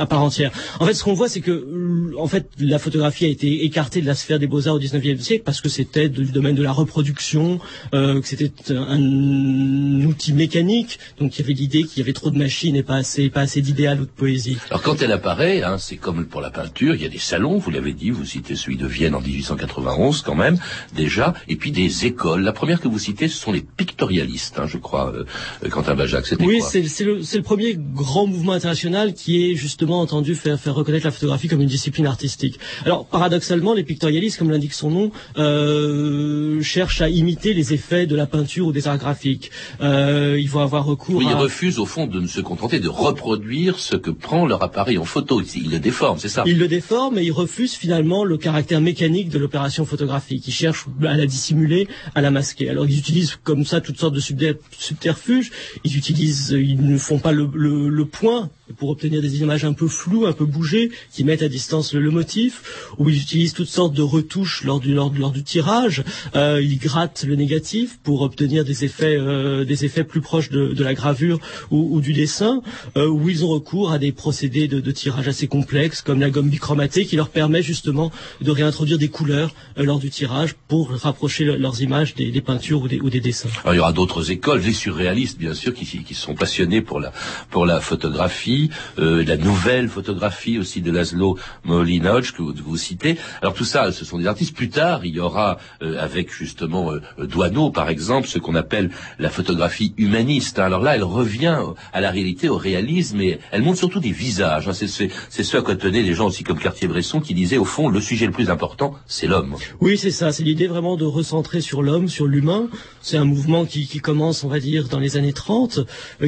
part, 0.06 0.22
entière. 0.22 0.52
En 0.80 0.86
fait, 0.86 0.94
ce 0.94 1.04
qu'on 1.04 1.14
voit, 1.14 1.30
c'est 1.30 1.42
que 1.42 2.14
en 2.18 2.28
fait, 2.28 2.50
la 2.60 2.80
photographie 2.80 3.26
a 3.26 3.30
été 3.30 3.66
écartée 3.66 4.02
de 4.02 4.06
la 4.06 4.16
sphère 4.16 4.40
des 4.40 4.48
beaux-arts 4.48 4.76
au 4.76 4.80
XIXe 4.80 5.22
siècle 5.22 5.44
parce 5.46 5.62
que 5.62 5.70
c'était 5.70 6.10
du 6.10 6.26
domaine 6.26 6.56
de 6.56 6.64
la 6.64 6.72
reproduction, 6.72 7.60
euh, 7.94 8.22
que 8.22 8.28
c'était 8.28 8.52
un 8.74 10.04
outil 10.04 10.34
mécanique, 10.34 11.00
donc 11.20 11.38
il 11.38 11.42
y 11.42 11.44
avait 11.44 11.54
l'idée 11.54 11.84
qu'il 11.84 12.00
y 12.00 12.02
avait 12.02 12.14
trop 12.14 12.30
de 12.30 12.38
machines 12.38 12.76
et 12.76 12.84
pas 12.84 12.98
assez, 12.98 13.30
pas 13.30 13.42
assez 13.42 13.62
d'idéal 13.62 14.02
ou 14.02 14.06
de 14.06 14.12
poésie. 14.12 14.58
Alors 14.70 14.82
quand 14.82 15.02
elle 15.02 15.12
apparaît, 15.12 15.64
hein, 15.64 15.78
c'est 15.78 15.98
comme 15.98 16.26
pour 16.26 16.42
la 16.42 16.52
peinture, 16.52 16.96
il 16.96 17.02
y 17.02 17.06
a 17.06 17.10
des 17.10 17.18
salons, 17.18 17.58
vous 17.58 17.72
l'avez 17.72 17.94
dit, 17.94 18.10
vous 18.10 18.26
citez 18.26 18.56
celui 18.56 18.78
de 18.78 18.88
Vienne 18.88 19.16
en 19.16 19.22
1891 19.22 20.22
quand 20.28 20.36
même, 20.36 20.58
déjà, 20.94 21.34
et 21.48 21.56
puis 21.56 21.72
des 21.72 22.06
écoles. 22.06 22.42
La 22.42 22.52
première 22.52 22.82
que 22.82 22.90
vous 22.90 23.00
citez, 23.00 23.30
ce 23.30 23.38
sont 23.38 23.54
les 23.54 23.62
pictorialistes, 23.62 24.60
hein, 24.60 24.68
je 24.68 24.78
crois, 24.78 25.14
euh, 25.14 25.24
euh 25.64 25.70
Quentin 25.70 25.96
Bajac. 25.96 26.26
Oui, 26.42 26.60
c'est 26.62 26.82
le, 27.06 27.22
le, 27.22 27.42
premier 27.42 27.78
grand 27.78 28.28
mouvement 28.28 28.52
international 28.52 29.14
qui 29.14 29.46
est 29.46 29.56
justement 29.56 30.02
entendu 30.02 30.36
faire, 30.36 30.60
faire 30.60 30.76
reconnaître 30.76 31.06
la 31.06 31.12
photographie 31.12 31.48
comme 31.48 31.62
une 31.62 31.70
discipline 31.70 32.08
artistique. 32.08 32.60
Alors, 32.84 33.06
paradoxalement, 33.06 33.74
les 33.74 33.86
pictorialistes, 33.86 34.38
comme 34.38 34.52
l'indique 34.52 34.74
son 34.74 34.92
nom, 34.92 35.12
euh, 35.38 36.62
cherchent 36.62 37.02
à 37.02 37.08
imiter 37.08 37.54
les 37.54 37.74
effets 37.74 38.06
de 38.06 38.16
la 38.16 38.26
peinture 38.26 38.68
ou 38.68 38.74
des 38.74 38.90
arts 38.90 38.98
graphiques. 38.98 39.50
Euh, 39.80 40.38
ils 40.38 40.50
vont 40.50 40.60
avoir 40.60 40.84
recours 40.84 41.16
oui, 41.16 41.28
à... 41.28 41.32
ils 41.32 41.36
refusent, 41.36 41.80
au 41.80 41.86
fond, 41.86 42.06
de 42.06 42.20
ne 42.20 42.28
se 42.28 42.42
contenter 42.42 42.82
de 42.82 42.90
reproduire 42.90 43.80
ce 43.80 43.96
que 43.96 44.12
prend 44.12 44.46
leur 44.46 44.62
appareil 44.62 44.98
en 44.98 45.06
photo. 45.06 45.42
Ils 45.56 45.72
le 45.72 45.80
déforment, 45.80 46.20
c'est 46.20 46.28
ça 46.28 46.44
Ils 46.46 46.60
le 46.60 46.68
déforment 46.68 47.18
et 47.18 47.24
ils 47.24 47.32
refusent 47.32 47.76
finalement 47.76 48.26
le 48.26 48.38
caractère 48.38 48.82
mécanique 48.82 49.30
de 49.30 49.38
l'opération 49.38 49.86
photographique 49.86 50.17
qui 50.26 50.52
cherchent 50.52 50.86
à 51.06 51.16
la 51.16 51.26
dissimuler, 51.26 51.88
à 52.16 52.22
la 52.22 52.32
masquer. 52.32 52.70
Alors 52.70 52.86
ils 52.86 52.98
utilisent 52.98 53.38
comme 53.44 53.66
ça 53.66 53.82
toutes 53.82 54.00
sortes 54.00 54.16
de 54.16 54.20
subterfuges. 54.20 55.52
Ils 55.84 55.98
utilisent, 55.98 56.50
ils 56.52 56.86
ne 56.86 56.98
font 56.98 57.20
pas 57.20 57.32
le, 57.32 57.50
le 57.90 58.06
point 58.06 58.50
pour 58.76 58.90
obtenir 58.90 59.22
des 59.22 59.42
images 59.42 59.66
un 59.66 59.74
peu 59.74 59.88
floues, 59.88 60.26
un 60.26 60.34
peu 60.34 60.46
bougées, 60.46 60.92
qui 61.12 61.24
mettent 61.24 61.44
à 61.44 61.48
distance 61.48 61.94
le, 61.94 62.12
motif, 62.12 62.90
où 62.98 63.10
ils 63.10 63.22
utilisent 63.22 63.54
toutes 63.54 63.68
sortes 63.68 63.94
de 63.94 64.02
retouches 64.02 64.64
lors 64.64 64.80
du, 64.80 64.94
lors, 64.94 65.14
lors 65.14 65.32
du 65.32 65.44
tirage. 65.44 66.04
Euh, 66.36 66.62
ils 66.62 66.80
grattent 66.80 67.24
le 67.28 67.36
négatif 67.36 68.00
pour 68.04 68.22
obtenir 68.22 68.66
des 68.66 68.86
effets, 68.86 69.18
euh, 69.18 69.66
des 69.66 69.86
effets 69.86 70.04
plus 70.04 70.22
proches 70.22 70.50
de, 70.50 70.84
la 70.84 70.94
gravure 70.94 71.40
ou, 71.72 72.00
du 72.02 72.14
dessin, 72.14 72.62
euh, 72.96 73.08
où 73.08 73.30
ils 73.30 73.44
ont 73.44 73.50
recours 73.50 73.92
à 73.92 74.00
des 74.00 74.12
procédés 74.12 74.68
de, 74.68 74.92
tirage 74.92 75.28
assez 75.28 75.48
complexes, 75.48 76.02
comme 76.02 76.20
la 76.20 76.30
gomme 76.30 76.50
bichromatée, 76.50 77.06
qui 77.06 77.16
leur 77.16 77.30
permet 77.30 77.62
justement 77.62 78.12
de 78.42 78.52
réintroduire 78.52 78.98
des 78.98 79.10
couleurs 79.10 79.54
euh, 79.78 79.84
lors 79.84 80.00
du 80.00 80.10
tirage 80.10 80.56
pour 80.68 80.92
rapprocher 80.92 81.46
leurs 81.46 81.82
images 81.82 82.16
des, 82.16 82.42
peintures 82.42 82.82
ou 82.84 82.88
des, 82.88 83.00
ou 83.00 83.10
des, 83.10 83.20
dessins. 83.20 83.50
Alors 83.64 83.74
il 83.74 83.78
y 83.78 83.80
aura 83.80 83.94
d'autres 83.94 84.32
écoles, 84.32 84.62
les 84.62 84.74
surréalistes 84.74 85.38
bien 85.38 85.54
sûr, 85.54 85.74
qui, 85.74 85.86
qui 85.86 86.14
sont 86.14 86.36
passionnés 86.36 86.82
pour 86.82 87.00
la, 87.00 87.12
pour 87.50 87.66
la 87.66 87.80
photographie 87.80 88.57
euh, 89.00 89.24
la 89.26 89.38
nouvelle 89.38 89.90
photographie 89.90 90.58
aussi 90.60 90.82
de 90.82 90.92
Laszlo 90.92 91.38
Molinoj 91.64 92.34
que 92.34 92.42
vous, 92.42 92.78
citez. 92.78 93.18
Alors 93.42 93.54
tout 93.54 93.66
ça, 93.66 93.92
ce 93.92 94.06
sont 94.06 94.18
des 94.18 94.28
artistes. 94.28 94.56
Plus 94.56 94.70
tard, 94.70 95.06
il 95.06 95.16
y 95.16 95.20
aura 95.20 95.58
euh, 95.82 95.98
avec 96.00 96.32
justement 96.32 96.92
euh, 96.92 97.02
Douaneau, 97.26 97.70
par 97.70 97.90
exemple, 97.90 98.28
ce 98.28 98.40
qu'on 98.40 98.56
appelle 98.56 98.90
la 99.20 99.30
photographie 99.30 99.94
humaniste. 99.98 100.60
Alors 100.60 100.82
là, 100.82 100.96
elle 100.96 101.04
revient 101.04 101.60
à 101.94 102.02
la 102.02 102.12
réalité, 102.12 102.50
au 102.50 102.58
réalisme, 102.58 103.22
et 103.22 103.40
elle 103.52 103.62
montre 103.62 103.78
surtout 103.78 104.00
des 104.00 104.12
visages. 104.12 104.68
Hein. 104.68 104.74
C'est 104.74 105.44
ce 105.44 105.58
à 105.58 105.62
quoi 105.62 105.76
tenaient 105.76 106.04
des 106.04 106.14
gens 106.14 106.28
aussi 106.28 106.44
comme 106.44 106.60
Cartier-Bresson 106.60 107.20
qui 107.20 107.34
disaient, 107.34 107.58
au 107.58 107.66
fond, 107.66 107.90
le 107.90 108.02
sujet 108.02 108.26
le 108.26 108.32
plus 108.32 108.50
important, 108.50 108.96
c'est 109.06 109.28
l'homme. 109.28 109.56
Oui, 109.80 109.98
c'est 109.98 110.12
ça. 110.12 110.32
C'est 110.32 110.44
l'idée 110.44 110.68
vraiment 110.68 110.98
de 110.98 111.06
recentrer 111.06 111.62
sur 111.62 111.82
l'homme, 111.82 112.08
sur 112.08 112.28
l'humain. 112.28 112.70
C'est 113.02 113.18
un 113.18 113.26
mouvement 113.26 113.66
qui, 113.66 113.88
commence, 114.00 114.44
on 114.44 114.48
va 114.48 114.60
dire, 114.60 114.88
dans 114.88 115.00
les 115.00 115.18
années 115.18 115.34
30, 115.34 115.80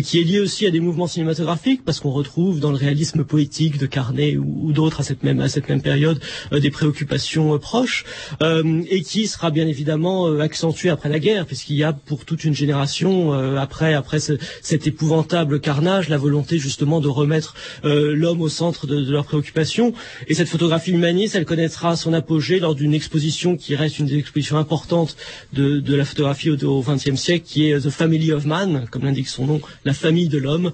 qui 0.04 0.20
est 0.20 0.24
lié 0.24 0.40
aussi 0.40 0.66
à 0.66 0.72
des 0.72 0.80
mouvements 0.80 1.08
cinématographiques, 1.08 1.84
parce 1.86 2.00
qu'on 2.00 2.12
retrouve 2.20 2.60
dans 2.60 2.72
le 2.72 2.78
réalisme 2.78 3.24
poétique 3.24 3.78
de 3.78 3.86
Carnet 3.86 4.38
ou, 4.38 4.72
d'autres 4.74 5.00
à 5.02 5.04
cette 5.04 5.24
même 5.24 5.40
à 5.40 5.50
cette 5.50 5.70
même 5.70 5.82
période 5.82 6.20
euh, 6.54 6.60
des 6.60 6.70
préoccupations 6.70 7.54
euh, 7.54 7.58
proches 7.58 8.06
euh, 8.42 8.84
et 8.90 9.02
qui 9.02 9.28
sera 9.28 9.52
bien 9.52 9.68
évidemment 9.68 10.28
accentué 10.40 10.90
après 10.90 11.10
la 11.10 11.20
guerre 11.20 11.46
puisqu'il 11.46 11.76
y 11.76 11.84
a 11.84 11.94
pour 11.94 12.26
toute 12.26 12.44
une 12.44 12.54
génération 12.54 13.32
après 13.58 13.94
après 13.94 14.20
ce, 14.20 14.34
cet 14.62 14.86
épouvantable 14.88 15.60
carnage 15.60 16.10
la 16.10 16.18
volonté 16.18 16.60
justement 16.60 17.00
de 17.00 17.08
remettre 17.08 17.54
l'homme 17.84 18.42
au 18.42 18.50
centre 18.50 18.88
de, 18.88 19.02
de 19.02 19.12
leurs 19.12 19.26
préoccupations. 19.26 19.94
Et 20.28 20.34
cette 20.34 20.48
photographie 20.48 20.92
humaniste 20.92 21.36
elle 21.36 21.46
connaîtra 21.46 21.96
son 21.96 22.14
apogée 22.14 22.60
lors 22.60 22.76
d'une 22.76 22.94
exposition 22.94 23.58
qui 23.58 23.76
reste 23.76 24.00
une 24.00 24.06
des 24.08 24.18
expositions 24.18 24.58
importantes 24.58 25.16
de, 25.54 25.80
de 25.80 25.96
la 25.96 26.06
photographie 26.06 26.50
au 26.50 26.82
XXe 26.82 27.16
siècle 27.16 27.46
qui 27.46 27.70
est 27.70 27.80
The 27.80 27.90
Family 27.90 28.32
of 28.32 28.46
Man 28.46 28.86
comme 28.92 29.04
l'indique 29.06 29.30
son 29.30 29.46
nom 29.46 29.62
la 29.86 29.94
famille 29.94 30.30
de 30.30 30.38
l'homme 30.38 30.72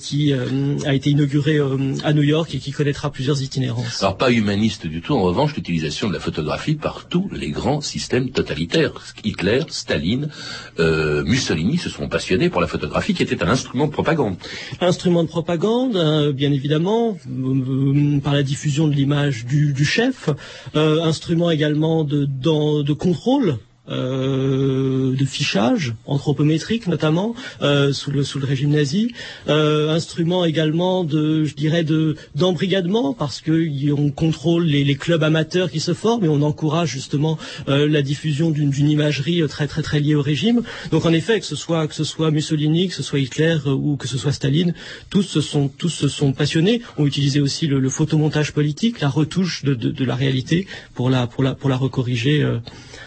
qui 0.00 0.32
a 0.88 0.94
été 0.94 1.10
inauguré 1.10 1.56
euh, 1.58 1.76
à 2.02 2.14
New 2.14 2.22
York 2.22 2.54
et 2.54 2.58
qui 2.58 2.72
connaîtra 2.72 3.10
plusieurs 3.10 3.42
itinérances. 3.42 4.02
Alors 4.02 4.16
pas 4.16 4.30
humaniste 4.30 4.86
du 4.86 5.02
tout, 5.02 5.14
en 5.14 5.22
revanche, 5.22 5.54
l'utilisation 5.54 6.08
de 6.08 6.14
la 6.14 6.20
photographie 6.20 6.76
par 6.76 7.08
tous 7.08 7.28
les 7.30 7.50
grands 7.50 7.82
systèmes 7.82 8.30
totalitaires. 8.30 8.92
Hitler, 9.22 9.60
Staline, 9.68 10.30
euh, 10.78 11.22
Mussolini 11.24 11.76
se 11.76 11.90
sont 11.90 12.08
passionnés 12.08 12.48
pour 12.48 12.62
la 12.62 12.66
photographie 12.66 13.12
qui 13.12 13.22
était 13.22 13.42
un 13.42 13.48
instrument 13.48 13.86
de 13.86 13.92
propagande. 13.92 14.36
Instrument 14.80 15.24
de 15.24 15.28
propagande, 15.28 15.96
euh, 15.96 16.32
bien 16.32 16.52
évidemment, 16.52 17.18
par 18.22 18.32
la 18.32 18.42
diffusion 18.42 18.88
de 18.88 18.94
l'image 18.94 19.44
du, 19.44 19.74
du, 19.74 19.84
chef, 19.84 20.30
instrument 20.74 21.50
également 21.50 22.04
de, 22.04 22.24
dans, 22.24 22.82
de 22.82 22.92
contrôle 22.94 23.58
euh, 23.90 24.67
de 25.18 25.24
fichage 25.26 25.94
anthropométrique 26.06 26.86
notamment 26.86 27.34
euh, 27.62 27.92
sous 27.92 28.10
le 28.10 28.24
sous 28.24 28.38
le 28.38 28.46
régime 28.46 28.70
nazi, 28.70 29.12
euh, 29.48 29.90
instrument 29.90 30.44
également 30.44 31.04
de 31.04 31.44
je 31.44 31.54
dirais 31.54 31.84
de 31.84 32.16
d'embrigadement 32.34 33.12
parce 33.12 33.40
que 33.40 33.58
on 33.92 34.10
contrôle 34.10 34.64
les, 34.64 34.94
clubs 34.94 35.22
amateurs 35.22 35.70
qui 35.70 35.80
se 35.80 35.94
forment 35.94 36.24
et 36.24 36.28
on 36.28 36.42
encourage 36.42 36.90
justement 36.90 37.38
la 37.66 38.02
diffusion 38.02 38.50
d'une 38.50 38.90
imagerie 38.90 39.42
très 39.48 39.66
très 39.66 39.82
très 39.82 40.00
liée 40.00 40.14
au 40.14 40.22
régime. 40.22 40.62
Donc 40.90 41.04
en 41.04 41.12
effet 41.12 41.38
que 41.40 41.46
ce 41.46 41.56
soit 41.56 41.86
que 41.86 41.94
ce 41.94 42.04
soit 42.04 42.30
Mussolini, 42.30 42.88
que 42.88 42.94
ce 42.94 43.02
soit 43.02 43.18
Hitler 43.18 43.56
ou 43.66 43.96
que 43.96 44.08
ce 44.08 44.16
soit 44.18 44.32
Staline, 44.32 44.74
tous 45.10 45.22
se 45.22 45.40
sont 45.40 45.68
tous 45.68 45.90
se 45.90 46.08
sont 46.08 46.32
passionnés, 46.32 46.82
ont 46.96 47.06
utilisé 47.06 47.40
aussi 47.40 47.66
le, 47.66 47.88
photomontage 47.88 48.52
politique, 48.52 49.00
la 49.00 49.08
retouche 49.08 49.64
de, 49.64 49.74
de, 49.74 50.04
la 50.04 50.14
réalité 50.14 50.66
pour 50.94 51.10
la 51.10 51.26
pour 51.26 51.42
la 51.42 51.54
pour 51.54 51.70
la 51.70 51.76
recorriger 51.76 52.46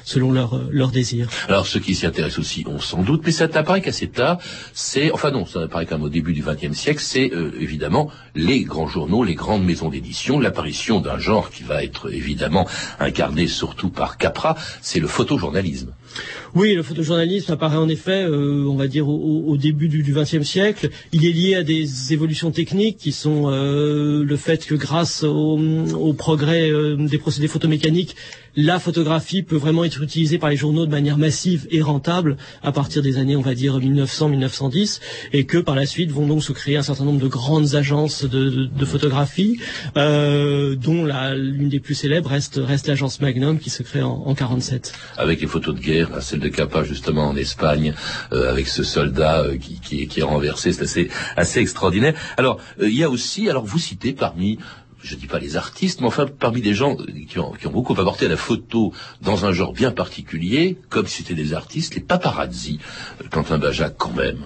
selon 0.04 0.32
leur 0.32 0.62
leur 0.70 0.92
désir. 0.92 1.30
Alors 1.48 1.68
qui 1.82 1.96
s'y 2.02 2.08
intéressent 2.08 2.40
aussi 2.40 2.66
ont 2.68 2.80
sans 2.80 3.04
doute, 3.04 3.22
mais 3.26 3.32
cet 3.32 3.56
appareil 3.56 3.84
assez 3.88 4.10
tard, 4.10 4.40
c'est, 4.74 5.12
enfin 5.12 5.32
non, 5.32 5.46
ça 5.46 5.62
apparaît 5.62 5.86
quand 5.86 5.98
même 5.98 6.06
au 6.06 6.10
début 6.10 6.34
du 6.34 6.42
XXe 6.42 6.76
siècle, 6.76 7.00
c'est 7.00 7.32
euh, 7.32 7.52
évidemment 7.60 8.10
les 8.34 8.64
grands 8.64 8.88
journaux, 8.88 9.24
les 9.24 9.36
grandes 9.36 9.64
maisons 9.64 9.90
d'édition, 9.90 10.40
l'apparition 10.40 11.00
d'un 11.00 11.20
genre 11.20 11.52
qui 11.52 11.64
va 11.64 11.84
être 11.84 12.12
évidemment 12.12 12.68
incarné 13.00 13.48
surtout 13.48 13.90
par 13.90 14.18
Capra, 14.18 14.56
c'est 14.82 15.00
le 15.00 15.08
photojournalisme. 15.08 15.94
Oui, 16.54 16.74
le 16.74 16.84
photojournalisme 16.84 17.54
apparaît 17.54 17.78
en 17.78 17.88
effet, 17.88 18.24
euh, 18.24 18.66
on 18.68 18.76
va 18.76 18.88
dire, 18.88 19.08
au, 19.08 19.56
début 19.56 19.88
du 19.88 20.14
XXe 20.14 20.44
siècle. 20.44 20.90
Il 21.14 21.26
est 21.26 21.32
lié 21.32 21.56
à 21.56 21.64
des 21.64 22.12
évolutions 22.14 22.52
techniques 22.52 22.98
qui 22.98 23.14
sont 23.14 23.44
euh, 23.46 24.24
le 24.24 24.36
fait 24.36 24.66
que 24.66 24.76
grâce 24.76 25.24
au, 25.24 26.14
progrès 26.18 26.70
euh, 26.70 26.98
des 26.98 27.18
procédés 27.18 27.48
photomécaniques, 27.48 28.16
la 28.58 28.80
photographie 28.80 29.44
peut 29.44 29.56
vraiment 29.56 29.86
être 29.86 30.02
utilisée 30.02 30.38
par 30.38 30.50
les 30.50 30.58
journaux 30.58 30.86
de 30.86 30.92
manière 30.92 31.18
massive 31.18 31.68
et 31.72 31.82
rentable 31.82 32.36
à 32.64 32.74
partir 32.74 33.02
des 33.02 33.18
années, 33.18 33.38
on 33.38 33.42
va 33.42 33.54
dire, 33.54 33.80
1900-1910, 33.80 35.00
et 35.32 35.46
que 35.46 35.58
par 35.58 35.76
la 35.76 35.86
suite 35.86 36.12
vont 36.12 36.28
donc 36.28 36.44
se 36.44 36.52
créer 36.52 36.76
un 36.76 36.84
certain 36.84 37.06
nombre 37.06 37.22
de 37.22 37.30
grandes 37.30 37.76
agences 37.76 38.26
de, 38.26 38.86
photographie, 38.86 39.60
dont 39.96 41.06
l'une 41.34 41.70
des 41.70 41.80
plus 41.80 41.96
célèbres 41.96 42.30
reste, 42.30 42.60
reste 42.62 42.88
l'agence 42.88 43.22
Magnum 43.22 43.58
qui 43.58 43.70
se 43.70 43.84
crée 43.84 44.02
en, 44.02 44.22
en 44.26 44.36
47. 44.36 44.92
Avec 45.18 45.40
les 45.40 45.48
photos 45.48 45.74
de 45.74 45.80
guerre, 45.80 46.01
là, 46.10 46.22
celle 46.22 46.40
de 46.40 46.50
Capa 46.50 46.84
justement 46.84 47.30
en 47.30 47.36
Espagne, 47.36 47.94
euh, 48.34 48.50
avec 48.50 48.68
ce 48.68 48.84
soldat 48.84 49.42
euh, 49.42 49.58
qui, 49.58 49.80
qui, 49.80 50.08
qui, 50.08 50.20
est 50.20 50.24
renversé, 50.24 50.74
c'est 50.74 50.84
assez, 50.84 51.10
assez 51.36 51.60
extraordinaire. 51.60 52.14
Alors, 52.38 52.60
euh, 52.82 52.90
il 52.90 52.98
y 52.98 53.04
a 53.04 53.10
aussi, 53.10 53.50
alors 53.50 53.66
vous 53.66 53.80
citez 53.80 54.14
parmi 54.14 54.60
je 55.04 55.16
dis 55.16 55.28
pas 55.28 55.40
les 55.40 55.58
artistes, 55.58 56.02
mais 56.02 56.08
enfin 56.08 56.26
parmi 56.28 56.62
des 56.62 56.74
gens 56.74 56.96
qui 57.28 57.40
ont, 57.40 57.52
qui 57.54 57.68
ont, 57.68 57.72
beaucoup 57.72 57.94
apporté 57.94 58.26
à 58.26 58.30
la 58.30 58.38
photo 58.38 58.94
dans 59.22 59.46
un 59.46 59.52
genre 59.52 59.74
bien 59.74 59.92
particulier, 59.92 60.78
comme 60.90 61.08
si 61.08 61.18
c'était 61.18 61.34
des 61.34 61.54
artistes, 61.54 61.96
les 61.96 62.02
paparazzi, 62.02 62.80
Quentin 63.32 63.58
Bajac 63.58 63.96
quand 63.98 64.14
même. 64.14 64.40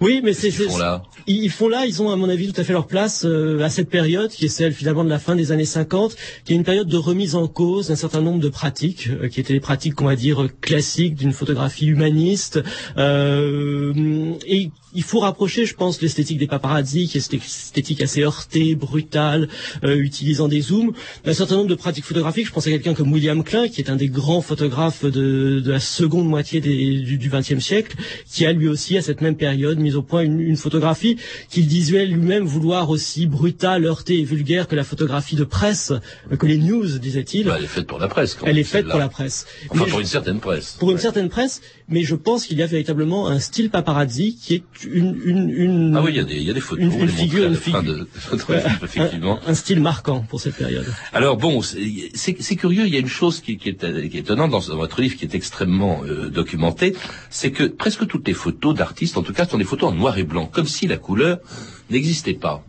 Oui, 0.00 0.20
mais 0.22 0.32
c'est 0.32 0.48
ils 0.48 0.52
font 0.52 0.78
là. 0.78 1.02
Ils 1.26 1.50
font 1.50 1.68
là, 1.68 1.86
ils 1.86 2.02
ont 2.02 2.10
à 2.10 2.16
mon 2.16 2.28
avis 2.28 2.52
tout 2.52 2.60
à 2.60 2.64
fait 2.64 2.72
leur 2.72 2.86
place 2.86 3.24
euh, 3.24 3.60
à 3.62 3.70
cette 3.70 3.88
période 3.88 4.30
qui 4.30 4.44
est 4.44 4.48
celle 4.48 4.72
finalement 4.72 5.04
de 5.04 5.08
la 5.08 5.18
fin 5.18 5.34
des 5.34 5.52
années 5.52 5.64
50, 5.64 6.16
qui 6.44 6.52
est 6.52 6.56
une 6.56 6.64
période 6.64 6.88
de 6.88 6.96
remise 6.96 7.34
en 7.34 7.48
cause 7.48 7.88
d'un 7.88 7.96
certain 7.96 8.20
nombre 8.20 8.40
de 8.40 8.48
pratiques, 8.48 9.08
euh, 9.08 9.28
qui 9.28 9.40
étaient 9.40 9.54
des 9.54 9.60
pratiques 9.60 9.94
qu'on 9.94 10.06
va 10.06 10.16
dire 10.16 10.48
classiques 10.60 11.14
d'une 11.14 11.32
photographie 11.32 11.86
humaniste 11.86 12.60
euh, 12.98 14.32
et 14.46 14.70
il 14.96 15.02
faut 15.02 15.20
rapprocher, 15.20 15.66
je 15.66 15.74
pense, 15.74 16.00
l'esthétique 16.00 16.38
des 16.38 16.46
paparazzi, 16.46 17.06
qui 17.06 17.18
est 17.18 17.20
cette 17.20 17.34
esthétique 17.34 18.00
assez 18.00 18.22
heurtée, 18.22 18.74
brutale, 18.74 19.48
euh, 19.86 19.96
utilisant 19.96 20.48
des 20.48 20.60
zooms, 20.60 20.92
d'un 21.24 21.32
certain 21.32 21.56
nombre 21.56 21.68
de 21.68 21.74
pratiques 21.74 22.04
photographiques. 22.04 22.46
Je 22.46 22.52
pense 22.52 22.66
à 22.66 22.70
quelqu'un 22.70 22.94
comme 22.94 23.12
William 23.12 23.42
Klein, 23.42 23.68
qui 23.68 23.80
est 23.80 23.90
un 23.90 23.96
des 23.96 24.08
grands 24.08 24.40
photographes 24.40 25.04
de, 25.04 25.60
de 25.60 25.70
la 25.70 25.80
seconde 25.80 26.26
moitié 26.26 26.60
des, 26.60 27.00
du 27.00 27.28
XXe 27.28 27.58
siècle, 27.58 27.96
qui 28.30 28.46
a 28.46 28.52
lui 28.52 28.68
aussi, 28.68 28.96
à 28.96 29.02
cette 29.02 29.20
même 29.20 29.36
période, 29.36 29.78
mis 29.78 29.94
au 29.94 30.02
point 30.02 30.22
une, 30.22 30.40
une 30.40 30.56
photographie 30.56 31.16
qu'il 31.48 31.66
disait 31.66 32.06
lui-même 32.06 32.44
vouloir 32.44 32.90
aussi 32.90 33.26
brutale, 33.26 33.84
heurtée 33.84 34.20
et 34.20 34.24
vulgaire 34.24 34.68
que 34.68 34.76
la 34.76 34.84
photographie 34.84 35.36
de 35.36 35.44
presse, 35.44 35.92
euh, 36.32 36.36
que 36.36 36.46
les 36.46 36.58
news, 36.58 36.98
disait-il. 36.98 37.46
Bah, 37.46 37.56
elle 37.58 37.64
est 37.64 37.68
faite 37.68 37.86
pour 37.86 37.98
la 37.98 38.08
presse. 38.08 38.34
Quand 38.34 38.46
elle 38.46 38.58
est 38.58 38.64
faite 38.64 38.88
pour 38.88 38.98
la 38.98 39.08
presse. 39.08 39.46
Enfin, 39.70 39.84
Mais 39.84 39.90
pour 39.90 40.00
une 40.00 40.06
certaine 40.06 40.40
presse. 40.40 40.76
pour 40.78 40.90
une 40.90 40.98
certaine 40.98 41.28
presse, 41.28 41.62
mais 41.88 42.02
je 42.02 42.14
pense 42.16 42.46
qu'il 42.46 42.58
y 42.58 42.62
a 42.62 42.66
véritablement 42.66 43.28
un 43.28 43.38
style 43.38 43.70
paparazzi 43.70 44.36
qui 44.36 44.54
est 44.54 44.64
une 44.84 45.20
une 45.24 45.50
une 45.50 45.96
Ah 45.96 46.02
oui, 46.02 46.10
il 46.12 46.16
y 46.16 46.20
a 46.20 46.24
des, 46.24 46.34
il 46.36 46.42
y 46.42 46.50
a 46.50 46.52
des 46.54 46.60
photos. 46.60 46.84
Une- 46.84 47.08
figure- 47.08 47.46
une 47.46 47.54
figure- 47.54 47.82
de 47.82 47.94
livre, 48.32 48.84
effectivement. 48.84 49.38
un, 49.46 49.50
un 49.50 49.54
style 49.54 49.80
marquant 49.80 50.20
pour 50.28 50.40
cette 50.40 50.56
période. 50.56 50.86
Alors 51.12 51.36
bon, 51.36 51.62
c'est 51.62 52.56
curieux, 52.56 52.86
il 52.86 52.92
y 52.92 52.96
a 52.96 53.00
une 53.00 53.06
chose 53.08 53.40
qui, 53.40 53.56
qui 53.56 53.68
est, 53.70 54.08
qui 54.10 54.16
est 54.16 54.20
étonnante 54.20 54.50
dans, 54.50 54.60
dans 54.60 54.76
votre 54.76 55.00
livre, 55.00 55.16
qui 55.16 55.24
est 55.24 55.34
extrêmement 55.34 56.02
euh, 56.04 56.28
documentée, 56.30 56.94
c'est 57.30 57.52
que 57.52 57.64
presque 57.64 58.06
toutes 58.06 58.26
les 58.26 58.34
photos 58.34 58.74
d'artistes, 58.74 59.16
en 59.16 59.22
tout 59.22 59.32
cas, 59.32 59.46
sont 59.46 59.58
des 59.58 59.64
photos 59.64 59.90
en 59.90 59.94
noir 59.94 60.18
et 60.18 60.24
blanc, 60.24 60.46
comme 60.46 60.66
si 60.66 60.86
la 60.86 60.96
couleur 60.96 61.38
n'existait 61.90 62.34
pas. 62.34 62.64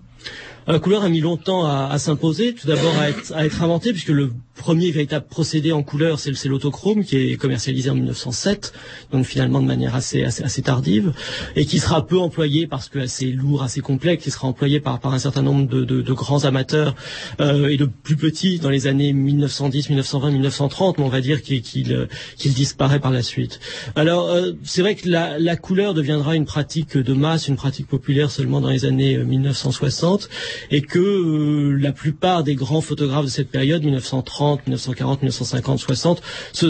La 0.67 0.79
couleur 0.79 1.03
a 1.03 1.09
mis 1.09 1.21
longtemps 1.21 1.65
à, 1.65 1.87
à 1.89 1.97
s'imposer, 1.97 2.53
tout 2.53 2.67
d'abord 2.67 2.93
à 2.99 3.09
être, 3.09 3.31
à 3.33 3.45
être 3.45 3.63
inventé, 3.63 3.93
puisque 3.93 4.09
le 4.09 4.31
premier 4.57 4.91
véritable 4.91 5.25
procédé 5.27 5.71
en 5.71 5.83
couleur, 5.83 6.19
c'est 6.19 6.45
l'autochrome, 6.45 7.03
qui 7.03 7.17
est 7.17 7.37
commercialisé 7.37 7.89
en 7.89 7.95
1907, 7.95 8.73
donc 9.11 9.25
finalement 9.25 9.61
de 9.61 9.67
manière 9.67 9.95
assez, 9.95 10.23
assez, 10.23 10.61
tardive, 10.61 11.13
et 11.55 11.65
qui 11.65 11.79
sera 11.79 12.05
peu 12.05 12.17
employé 12.19 12.67
parce 12.67 12.89
que 12.89 12.99
assez 12.99 13.31
lourd, 13.31 13.63
assez 13.63 13.81
complexe, 13.81 14.23
qui 14.23 14.31
sera 14.31 14.47
employé 14.47 14.79
par, 14.79 14.99
par 14.99 15.13
un 15.13 15.19
certain 15.19 15.41
nombre 15.41 15.67
de, 15.67 15.83
de, 15.83 16.13
grands 16.13 16.45
amateurs 16.45 16.95
euh, 17.39 17.67
et 17.67 17.77
de 17.77 17.85
plus 17.85 18.17
petits 18.17 18.59
dans 18.59 18.69
les 18.69 18.87
années 18.87 19.13
1910, 19.13 19.89
1920, 19.89 20.31
1930, 20.31 20.97
mais 20.97 21.03
on 21.03 21.09
va 21.09 21.21
dire 21.21 21.41
qu'il 21.41 21.93
euh, 21.93 22.07
disparaît 22.45 22.99
par 22.99 23.11
la 23.11 23.21
suite. 23.21 23.59
Alors, 23.95 24.29
euh, 24.29 24.53
c'est 24.63 24.81
vrai 24.81 24.95
que 24.95 25.07
la, 25.07 25.37
la 25.39 25.55
couleur 25.55 25.93
deviendra 25.93 26.35
une 26.35 26.45
pratique 26.45 26.97
de 26.97 27.13
masse, 27.13 27.47
une 27.47 27.55
pratique 27.55 27.87
populaire 27.87 28.31
seulement 28.31 28.61
dans 28.61 28.69
les 28.69 28.85
années 28.85 29.15
euh, 29.15 29.23
1960, 29.23 30.29
et 30.71 30.81
que 30.81 30.99
euh, 30.99 31.77
la 31.79 31.91
plupart 31.91 32.43
des 32.43 32.55
grands 32.55 32.81
photographes 32.81 33.25
de 33.25 33.29
cette 33.29 33.49
période, 33.49 33.83
1930, 33.83 34.46
1940, 34.55 35.21
1950, 35.21 35.79
60, 35.79 36.21
se, 36.53 36.67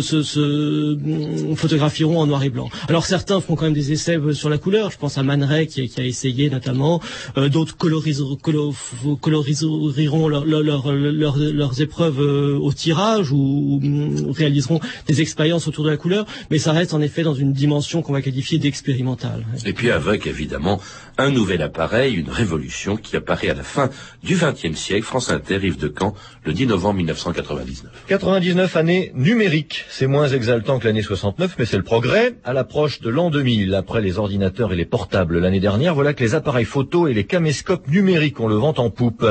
mm, 0.96 1.56
photographieront 1.56 2.20
en 2.20 2.28
noir 2.28 2.44
et 2.44 2.50
blanc. 2.50 2.70
Alors 2.90 3.06
certains 3.06 3.40
feront 3.42 3.56
quand 3.56 3.66
même 3.66 3.74
des 3.74 3.92
essais 3.92 4.18
euh, 4.18 4.34
sur 4.34 4.50
la 4.50 4.58
couleur. 4.58 4.92
Je 4.92 4.98
pense 4.98 5.18
à 5.18 5.24
Man 5.24 5.48
qui, 5.70 5.92
a 5.98 6.04
essayé 6.04 6.50
notamment. 6.50 7.02
Euh, 7.38 7.50
D'autres 7.50 7.78
coloriseront, 7.78 8.36
colo- 8.36 8.74
coloriseront 9.22 10.28
leur- 10.28 10.46
leur- 10.46 10.62
leur- 10.64 10.92
leur- 10.92 11.38
leurs 11.38 11.82
épreuves 11.82 12.22
euh, 12.22 12.58
au 12.58 12.74
tirage 12.74 13.32
ou, 13.32 13.38
ou, 13.38 13.80
mm, 13.82 14.32
réaliseront 14.32 14.80
des 15.08 15.22
expériences 15.22 15.68
autour 15.68 15.84
de 15.86 15.90
la 15.90 15.98
couleur. 15.98 16.26
Mais 16.52 16.58
ça 16.58 16.72
reste 16.72 16.94
en 16.94 17.02
effet 17.02 17.24
dans 17.24 17.34
une 17.36 17.54
dimension 17.54 18.02
qu'on 18.02 18.14
va 18.14 18.22
qualifier 18.22 18.60
d'expérimentale. 18.60 19.46
Et 19.66 19.74
puis 19.74 19.92
avec 19.92 20.28
évidemment 20.28 20.80
un 21.18 21.32
nouvel 21.32 21.62
appareil, 21.62 22.14
une 22.16 22.30
révolution 22.30 22.96
qui 22.98 23.16
apparaît 23.16 23.50
à 23.50 23.54
la 23.56 23.64
fin 23.64 23.90
du 24.24 24.36
XXe 24.36 24.78
siècle. 24.78 25.04
France 25.04 25.30
Inter, 25.32 25.60
Yves 25.64 25.78
de 25.78 25.92
Caen, 25.98 26.14
le 26.44 26.54
10 26.54 26.68
novembre 26.68 26.98
1999. 26.98 27.67
99 28.08 28.76
années 28.76 29.12
numériques. 29.16 29.86
C'est 29.90 30.08
moins 30.08 30.28
exaltant 30.28 30.80
que 30.80 30.88
l'année 30.88 31.02
69, 31.02 31.56
mais 31.60 31.66
c'est 31.66 31.78
le 31.78 31.84
progrès. 31.84 32.36
À 32.44 32.54
l'approche 32.54 33.02
de 33.02 33.10
l'an 33.10 33.30
2000, 33.30 33.74
après 33.76 34.02
les 34.02 34.18
ordinateurs 34.18 34.74
et 34.74 34.76
les 34.76 34.86
portables 34.86 35.40
l'année 35.40 35.60
dernière, 35.60 35.94
voilà 35.94 36.14
que 36.14 36.24
les 36.24 36.36
appareils 36.36 36.66
photo 36.66 37.08
et 37.08 37.14
les 37.14 37.26
caméscopes 37.26 37.88
numériques 37.88 38.40
ont 38.40 38.48
le 38.48 38.56
vent 38.56 38.74
en 38.78 38.90
poupe. 38.90 39.26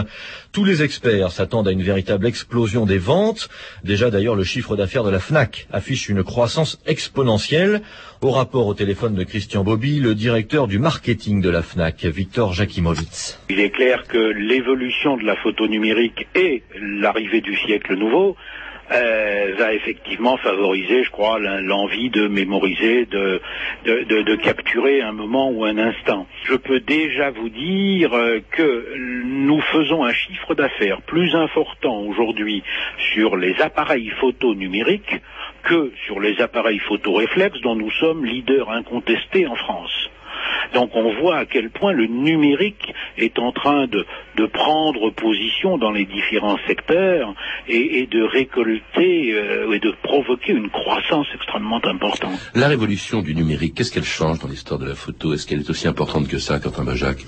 Tous 0.53 0.64
les 0.64 0.83
experts 0.83 1.33
s'attendent 1.33 1.68
à 1.68 1.72
une 1.72 1.83
véritable 1.83 2.27
explosion 2.27 2.87
des 2.87 2.99
ventes. 2.99 3.49
Déjà 3.85 4.11
d'ailleurs, 4.11 4.37
le 4.37 4.44
chiffre 4.44 4.77
d'affaires 4.77 5.05
de 5.05 5.11
la 5.11 5.20
FNAC 5.20 5.68
affiche 5.72 6.09
une 6.09 6.22
croissance 6.22 6.79
exponentielle. 6.87 7.83
Au 8.22 8.31
rapport 8.31 8.66
au 8.66 8.72
téléphone 8.72 9.14
de 9.14 9.24
Christian 9.24 9.62
Bobby, 9.62 10.00
le 10.00 10.14
directeur 10.14 10.68
du 10.68 10.79
marketing 10.79 11.42
de 11.42 11.50
la 11.50 11.61
FNAC, 11.61 12.07
Victor 12.07 12.55
Jakimowicz. 12.55 13.38
Il 13.50 13.61
est 13.61 13.68
clair 13.68 14.07
que 14.09 14.16
l'évolution 14.16 15.18
de 15.18 15.24
la 15.24 15.37
photo 15.37 15.68
numérique 15.68 16.26
et 16.35 16.62
l'arrivée 16.81 17.42
du 17.42 17.55
siècle 17.57 17.94
nouveau 17.94 18.35
euh, 18.92 19.55
va 19.59 19.72
effectivement 19.75 20.37
favoriser, 20.37 21.05
je 21.05 21.11
crois, 21.11 21.38
l'en- 21.38 21.61
l'envie 21.61 22.11
de 22.11 22.29
mémoriser, 22.29 23.07
de, 23.07 23.40
de, 23.85 24.05
de- 24.05 24.22
de 24.22 24.35
capturer 24.37 25.01
un 25.03 25.12
moment 25.12 25.51
ou 25.51 25.64
un 25.64 25.77
instant. 25.79 26.27
Je 26.44 26.55
peux 26.55 26.81
déjà 26.81 27.31
vous 27.31 27.49
dire 27.49 28.12
euh, 28.14 28.40
que 28.51 28.94
nous 29.25 29.61
faisons 29.61 30.05
un 30.05 30.12
chiffre 30.12 30.55
d'affaires 30.55 31.01
plus 31.03 31.35
important 31.35 32.01
aujourd'hui 32.03 32.62
sur 33.12 33.37
les 33.37 33.61
appareils 33.61 34.11
photo 34.20 34.55
numériques 34.55 35.16
que 35.64 35.92
sur 36.07 36.20
les 36.20 36.40
appareils 36.40 36.79
photo 36.79 37.14
réflexes 37.14 37.61
dont 37.62 37.75
nous 37.75 37.90
sommes 37.90 38.25
leaders 38.25 38.70
incontestés 38.70 39.46
en 39.46 39.57
France. 39.57 40.11
Donc 40.75 40.94
on 40.94 41.12
voit 41.14 41.38
à 41.38 41.44
quel 41.46 41.70
point 41.70 41.92
le 41.92 42.07
numérique 42.07 42.92
est 43.18 43.38
en 43.38 43.51
train 43.53 43.87
de, 43.87 44.05
de 44.37 44.46
prendre 44.46 45.11
position 45.11 45.79
dans 45.79 45.90
les 45.90 46.05
différents 46.05 46.59
secteurs 46.66 47.35
et, 47.68 48.01
et 48.01 48.07
de 48.07 48.22
récolter 48.22 49.33
euh, 49.33 49.72
et 49.72 49.81
de 49.81 49.92
provoquer 50.03 50.53
une 50.53 50.70
croissance 50.70 51.27
extrêmement 51.35 51.81
importante. 51.85 52.38
La 52.55 52.68
révolution 52.68 53.22
du 53.22 53.35
numérique, 53.35 53.75
qu'est-ce 53.75 53.92
qu'elle 53.92 54.05
change 54.05 54.38
dans 54.38 54.49
l'histoire 54.49 54.79
de 54.79 54.87
la 54.87 54.94
photo? 54.94 55.35
Est-ce 55.35 55.46
qu'elle 55.46 55.61
est 55.61 55.70
aussi 55.70 55.88
importante 55.88 56.29
que 56.29 56.38
ça, 56.38 56.59
Quentin 56.59 56.85
Bajac? 56.85 57.18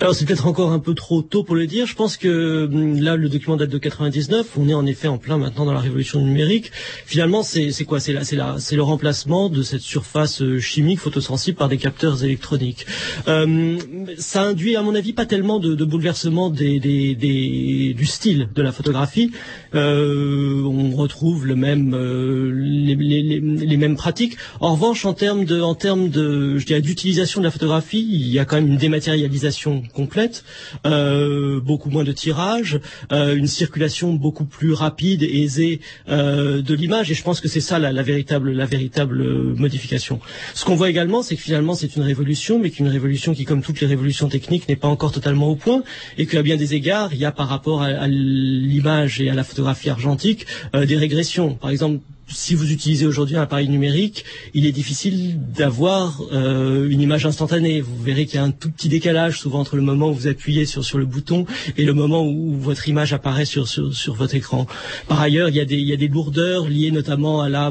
Alors 0.00 0.14
c'est 0.14 0.26
peut-être 0.26 0.46
encore 0.46 0.72
un 0.72 0.78
peu 0.78 0.94
trop 0.94 1.22
tôt 1.22 1.44
pour 1.44 1.54
le 1.54 1.66
dire. 1.66 1.86
Je 1.86 1.94
pense 1.94 2.16
que 2.16 2.64
hum, 2.66 2.98
là 3.00 3.16
le 3.16 3.28
document 3.28 3.56
date 3.56 3.70
de 3.70 3.78
99. 3.78 4.56
On 4.58 4.68
est 4.68 4.74
en 4.74 4.86
effet 4.86 5.08
en 5.08 5.18
plein 5.18 5.38
maintenant 5.38 5.66
dans 5.66 5.72
la 5.74 5.80
révolution 5.80 6.20
numérique. 6.20 6.70
Finalement 7.06 7.42
c'est 7.42 7.72
quoi? 7.84 8.00
C'est 8.00 8.14
c'est 8.58 8.76
le 8.76 8.82
remplacement 8.82 9.48
de 9.48 9.62
cette 9.62 9.80
surface 9.80 10.40
euh, 10.42 10.58
chimique 10.60 11.00
photosensible 11.00 11.56
par 11.56 11.68
des 11.68 11.78
capteurs 11.78 12.24
électroniques. 12.24 12.86
Euh, 13.28 13.78
ça 14.18 14.42
induit 14.42 14.76
à 14.76 14.82
mon 14.82 14.94
avis 14.94 15.12
pas 15.12 15.26
tellement 15.26 15.58
de, 15.58 15.74
de 15.74 15.84
bouleversements 15.84 16.50
du 16.54 18.06
style 18.06 18.48
de 18.54 18.62
la 18.62 18.72
photographie, 18.72 19.32
euh, 19.74 20.62
on 20.64 20.94
retrouve 20.96 21.46
euh, 21.48 22.52
les, 22.54 23.76
mêmes 23.76 23.96
pratiques. 23.96 24.36
En 24.60 24.74
revanche, 24.74 25.04
en 25.04 25.14
termes 25.14 25.44
d'utilisation 25.44 27.40
de 27.40 27.44
la 27.44 27.50
photographie, 27.50 28.06
il 28.08 28.28
y 28.28 28.38
a 28.38 28.44
quand 28.44 28.56
même 28.56 28.68
une 28.68 28.76
dématérialisation 28.76 29.82
complète, 29.92 30.44
euh, 30.86 31.60
beaucoup 31.60 31.90
moins 31.90 32.04
de 32.04 32.12
tirage, 32.12 32.80
une 33.10 33.46
circulation 33.46 34.12
beaucoup 34.14 34.44
plus 34.44 34.72
rapide 34.72 35.22
et 35.22 35.42
aisée 35.42 35.80
de 36.08 36.74
l'image. 36.74 37.10
Et 37.10 37.14
je 37.14 37.22
pense 37.22 37.40
que 37.40 37.48
c'est 37.48 37.60
ça 37.60 37.78
la, 37.78 37.92
la, 37.92 38.02
véritable, 38.02 38.52
la 38.52 38.66
véritable 38.66 39.22
modification. 39.54 40.20
Ce 40.54 40.64
qu'on 40.64 40.76
voit 40.76 40.90
également, 40.90 41.22
c'est 41.22 41.36
que 41.36 41.42
finalement, 41.42 41.74
c'est 41.74 41.96
une 41.96 42.02
révolution, 42.02 42.58
mais 42.58 42.70
qu'une 42.70 42.88
révolution 42.88 43.34
qui, 43.34 43.44
comme 43.44 43.62
toutes 43.62 43.80
les 43.80 43.86
révolutions 43.86 44.28
techniques, 44.28 44.68
n'est 44.68 44.76
pas 44.76 44.88
encore 44.88 45.12
totalement 45.12 45.48
au 45.48 45.56
point, 45.56 45.82
et 46.18 46.26
qu'à 46.26 46.42
bien 46.44 46.56
des 46.56 46.74
égards, 46.74 47.12
il 47.12 47.18
y 47.18 47.24
a 47.24 47.32
par 47.32 47.48
rapport 47.48 47.82
à, 47.82 48.06
l'image 48.06 49.20
et 49.20 49.28
à 49.30 49.34
la 49.34 49.42
photographie 49.42 49.90
argentique 49.90 50.46
euh, 50.74 50.86
des 50.86 50.96
régressions. 50.96 51.54
Par 51.54 51.70
exemple, 51.70 52.00
si 52.28 52.54
vous 52.54 52.70
utilisez 52.72 53.06
aujourd'hui 53.06 53.36
un 53.36 53.42
appareil 53.42 53.68
numérique, 53.68 54.24
il 54.54 54.66
est 54.66 54.72
difficile 54.72 55.38
d'avoir 55.56 56.20
euh, 56.32 56.88
une 56.88 57.00
image 57.00 57.26
instantanée. 57.26 57.80
Vous 57.80 58.02
verrez 58.02 58.26
qu'il 58.26 58.36
y 58.36 58.38
a 58.38 58.44
un 58.44 58.50
tout 58.50 58.70
petit 58.70 58.88
décalage 58.88 59.38
souvent 59.38 59.60
entre 59.60 59.76
le 59.76 59.82
moment 59.82 60.10
où 60.10 60.14
vous 60.14 60.28
appuyez 60.28 60.66
sur, 60.66 60.84
sur 60.84 60.98
le 60.98 61.06
bouton 61.06 61.46
et 61.76 61.84
le 61.84 61.92
moment 61.92 62.26
où 62.26 62.56
votre 62.58 62.88
image 62.88 63.12
apparaît 63.12 63.44
sur, 63.44 63.68
sur, 63.68 63.94
sur 63.94 64.14
votre 64.14 64.34
écran. 64.34 64.66
Par 65.08 65.20
ailleurs, 65.20 65.48
il 65.48 65.56
y, 65.56 65.60
a 65.60 65.64
des, 65.64 65.76
il 65.76 65.86
y 65.86 65.92
a 65.92 65.96
des 65.96 66.08
lourdeurs 66.08 66.68
liées 66.68 66.90
notamment 66.90 67.42
à 67.42 67.48
la, 67.48 67.70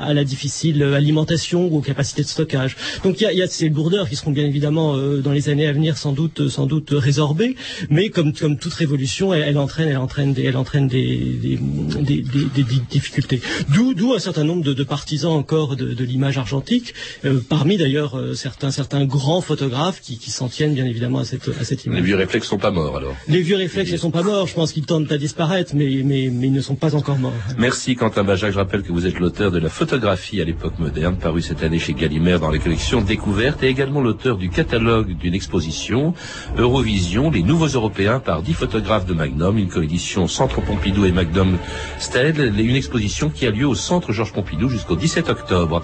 à 0.00 0.14
la 0.14 0.24
difficile 0.24 0.82
alimentation 0.82 1.66
ou 1.66 1.78
aux 1.78 1.80
capacités 1.82 2.22
de 2.22 2.28
stockage. 2.28 2.76
Donc 3.04 3.20
il 3.20 3.24
y 3.24 3.26
a, 3.26 3.32
il 3.32 3.38
y 3.38 3.42
a 3.42 3.46
ces 3.46 3.68
lourdeurs 3.68 4.08
qui 4.08 4.16
seront 4.16 4.30
bien 4.30 4.46
évidemment 4.46 4.96
euh, 4.96 5.20
dans 5.20 5.32
les 5.32 5.48
années 5.48 5.66
à 5.66 5.72
venir 5.72 5.96
sans 5.98 6.12
doute, 6.12 6.48
sans 6.48 6.66
doute 6.66 6.90
résorbées, 6.92 7.56
mais 7.90 8.08
comme, 8.10 8.32
comme 8.32 8.58
toute 8.58 8.74
révolution, 8.74 9.34
elle, 9.34 9.42
elle 9.42 9.58
entraîne, 9.58 9.88
elle 9.88 9.96
entraîne, 9.98 10.32
des, 10.32 10.44
elle 10.44 10.56
entraîne 10.56 10.88
des, 10.88 11.16
des, 11.42 11.58
des, 12.00 12.22
des, 12.22 12.62
des 12.64 12.80
difficultés. 12.90 13.40
D'où 13.72 14.12
un 14.14 14.18
certain 14.18 14.44
nombre 14.44 14.62
de, 14.64 14.72
de 14.72 14.84
partisans 14.84 15.32
encore 15.32 15.76
de, 15.76 15.94
de 15.94 16.04
l'image 16.04 16.38
argentique, 16.38 16.94
euh, 17.24 17.40
parmi 17.48 17.76
d'ailleurs 17.76 18.18
euh, 18.18 18.34
certains, 18.34 18.70
certains 18.70 19.04
grands 19.04 19.40
photographes 19.40 20.00
qui, 20.00 20.18
qui 20.18 20.30
s'en 20.30 20.48
tiennent 20.48 20.74
bien 20.74 20.86
évidemment 20.86 21.20
à 21.20 21.24
cette, 21.24 21.48
à 21.60 21.64
cette 21.64 21.84
image. 21.84 21.98
Les 22.00 22.04
vieux 22.04 22.16
réflexes 22.16 22.48
sont 22.48 22.58
pas 22.58 22.70
morts 22.70 22.96
alors 22.96 23.14
Les 23.28 23.40
vieux 23.42 23.56
réflexes 23.56 23.92
ne 23.92 23.96
sont 23.96 24.10
pas 24.10 24.22
morts, 24.22 24.46
je 24.46 24.54
pense 24.54 24.72
qu'ils 24.72 24.86
tendent 24.86 25.10
à 25.10 25.18
disparaître, 25.18 25.72
mais, 25.74 26.02
mais, 26.04 26.30
mais 26.32 26.46
ils 26.48 26.52
ne 26.52 26.60
sont 26.60 26.74
pas 26.74 26.94
encore 26.94 27.18
morts. 27.18 27.32
Merci 27.58 27.94
Quentin 27.94 28.24
Bajac, 28.24 28.52
je 28.52 28.58
rappelle 28.58 28.82
que 28.82 28.92
vous 28.92 29.06
êtes 29.06 29.18
l'auteur 29.18 29.50
de 29.50 29.58
la 29.58 29.68
photographie 29.68 30.40
à 30.40 30.44
l'époque 30.44 30.78
moderne, 30.78 31.16
paru 31.16 31.40
cette 31.42 31.62
année 31.62 31.78
chez 31.78 31.94
Gallimard 31.94 32.40
dans 32.40 32.50
les 32.50 32.58
collections 32.58 33.00
Découvertes, 33.00 33.62
et 33.62 33.68
également 33.68 34.00
l'auteur 34.00 34.36
du 34.36 34.48
catalogue 34.48 35.16
d'une 35.16 35.34
exposition, 35.34 36.14
Eurovision, 36.58 37.30
les 37.30 37.42
nouveaux 37.42 37.68
Européens 37.68 38.20
par 38.20 38.42
dix 38.42 38.54
photographes 38.54 39.06
de 39.06 39.14
Magnum, 39.14 39.58
une 39.58 39.68
coédition 39.68 40.26
Centre 40.28 40.60
Pompidou 40.60 41.04
et 41.04 41.12
Magnum 41.12 41.58
Sted, 41.98 42.38
une 42.38 42.76
exposition 42.76 43.30
qui 43.30 43.46
a 43.46 43.50
lieu 43.50 43.61
au 43.64 43.74
Centre 43.74 44.12
Georges 44.12 44.32
Pompidou 44.32 44.68
jusqu'au 44.68 44.96
17 44.96 45.28
octobre. 45.28 45.82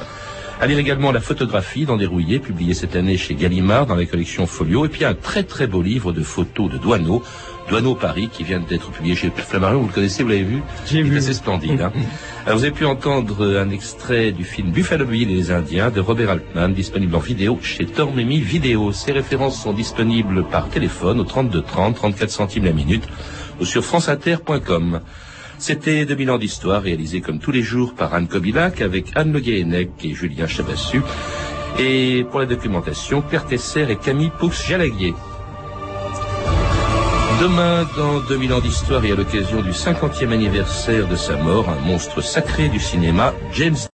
À 0.60 0.66
lire 0.66 0.78
également 0.78 1.12
la 1.12 1.20
photographie 1.20 1.84
dans 1.84 1.96
des 1.96 2.06
rouillés, 2.06 2.40
publié 2.40 2.74
cette 2.74 2.96
année 2.96 3.16
chez 3.16 3.36
Gallimard 3.36 3.86
dans 3.86 3.94
la 3.94 4.06
collection 4.06 4.44
Folio, 4.48 4.84
et 4.84 4.88
puis 4.88 5.04
un 5.04 5.14
très 5.14 5.44
très 5.44 5.68
beau 5.68 5.82
livre 5.82 6.12
de 6.12 6.22
photos 6.22 6.68
de 6.68 6.78
Douaneau, 6.78 7.22
Douaneau 7.68 7.94
Paris, 7.94 8.28
qui 8.32 8.42
vient 8.42 8.58
d'être 8.58 8.90
publié 8.90 9.14
chez 9.14 9.30
Flammarion. 9.30 9.80
Vous 9.82 9.86
le 9.86 9.92
connaissez, 9.92 10.24
vous 10.24 10.30
l'avez 10.30 10.42
vu? 10.42 10.60
J'ai 10.86 11.02
vu. 11.02 11.20
C'est 11.20 11.34
splendide. 11.34 11.80
Hein 11.80 11.92
Alors 12.46 12.58
vous 12.58 12.64
avez 12.64 12.72
pu 12.72 12.86
entendre 12.86 13.56
un 13.56 13.70
extrait 13.70 14.32
du 14.32 14.42
film 14.42 14.72
Buffalo 14.72 15.04
Bill 15.04 15.30
et 15.30 15.34
les 15.34 15.50
Indiens 15.52 15.90
de 15.90 16.00
Robert 16.00 16.30
Altman, 16.30 16.74
disponible 16.74 17.14
en 17.14 17.20
vidéo 17.20 17.60
chez 17.62 17.86
Tormemi 17.86 18.40
Vidéo. 18.40 18.90
Ces 18.90 19.12
références 19.12 19.62
sont 19.62 19.72
disponibles 19.72 20.44
par 20.44 20.68
téléphone 20.70 21.20
au 21.20 21.24
32 21.24 21.62
30, 21.62 21.94
34 21.94 22.30
centimes 22.30 22.64
la 22.64 22.72
minute, 22.72 23.04
ou 23.60 23.64
sur 23.64 23.84
franceinter.com. 23.84 25.00
C'était 25.58 26.06
2000 26.06 26.30
ans 26.30 26.38
d'histoire 26.38 26.82
réalisé 26.82 27.20
comme 27.20 27.40
tous 27.40 27.50
les 27.50 27.62
jours 27.62 27.94
par 27.94 28.14
Anne 28.14 28.28
Kobilac 28.28 28.80
avec 28.80 29.12
Anne 29.16 29.32
Le 29.32 29.40
Guéhenec 29.40 29.90
et 30.04 30.14
Julien 30.14 30.46
Chabassu. 30.46 31.02
Et 31.78 32.24
pour 32.30 32.40
la 32.40 32.46
documentation, 32.46 33.22
Claire 33.22 33.44
Tesser 33.44 33.86
et 33.90 33.96
Camille 33.96 34.30
Poux-Jalaguier. 34.38 35.14
Demain, 37.40 37.86
dans 37.96 38.20
2000 38.20 38.52
ans 38.52 38.60
d'histoire 38.60 39.04
et 39.04 39.12
à 39.12 39.14
l'occasion 39.14 39.62
du 39.62 39.70
50e 39.70 40.32
anniversaire 40.32 41.06
de 41.06 41.16
sa 41.16 41.36
mort, 41.36 41.68
un 41.68 41.86
monstre 41.86 42.20
sacré 42.20 42.68
du 42.68 42.80
cinéma, 42.80 43.32
James 43.52 43.76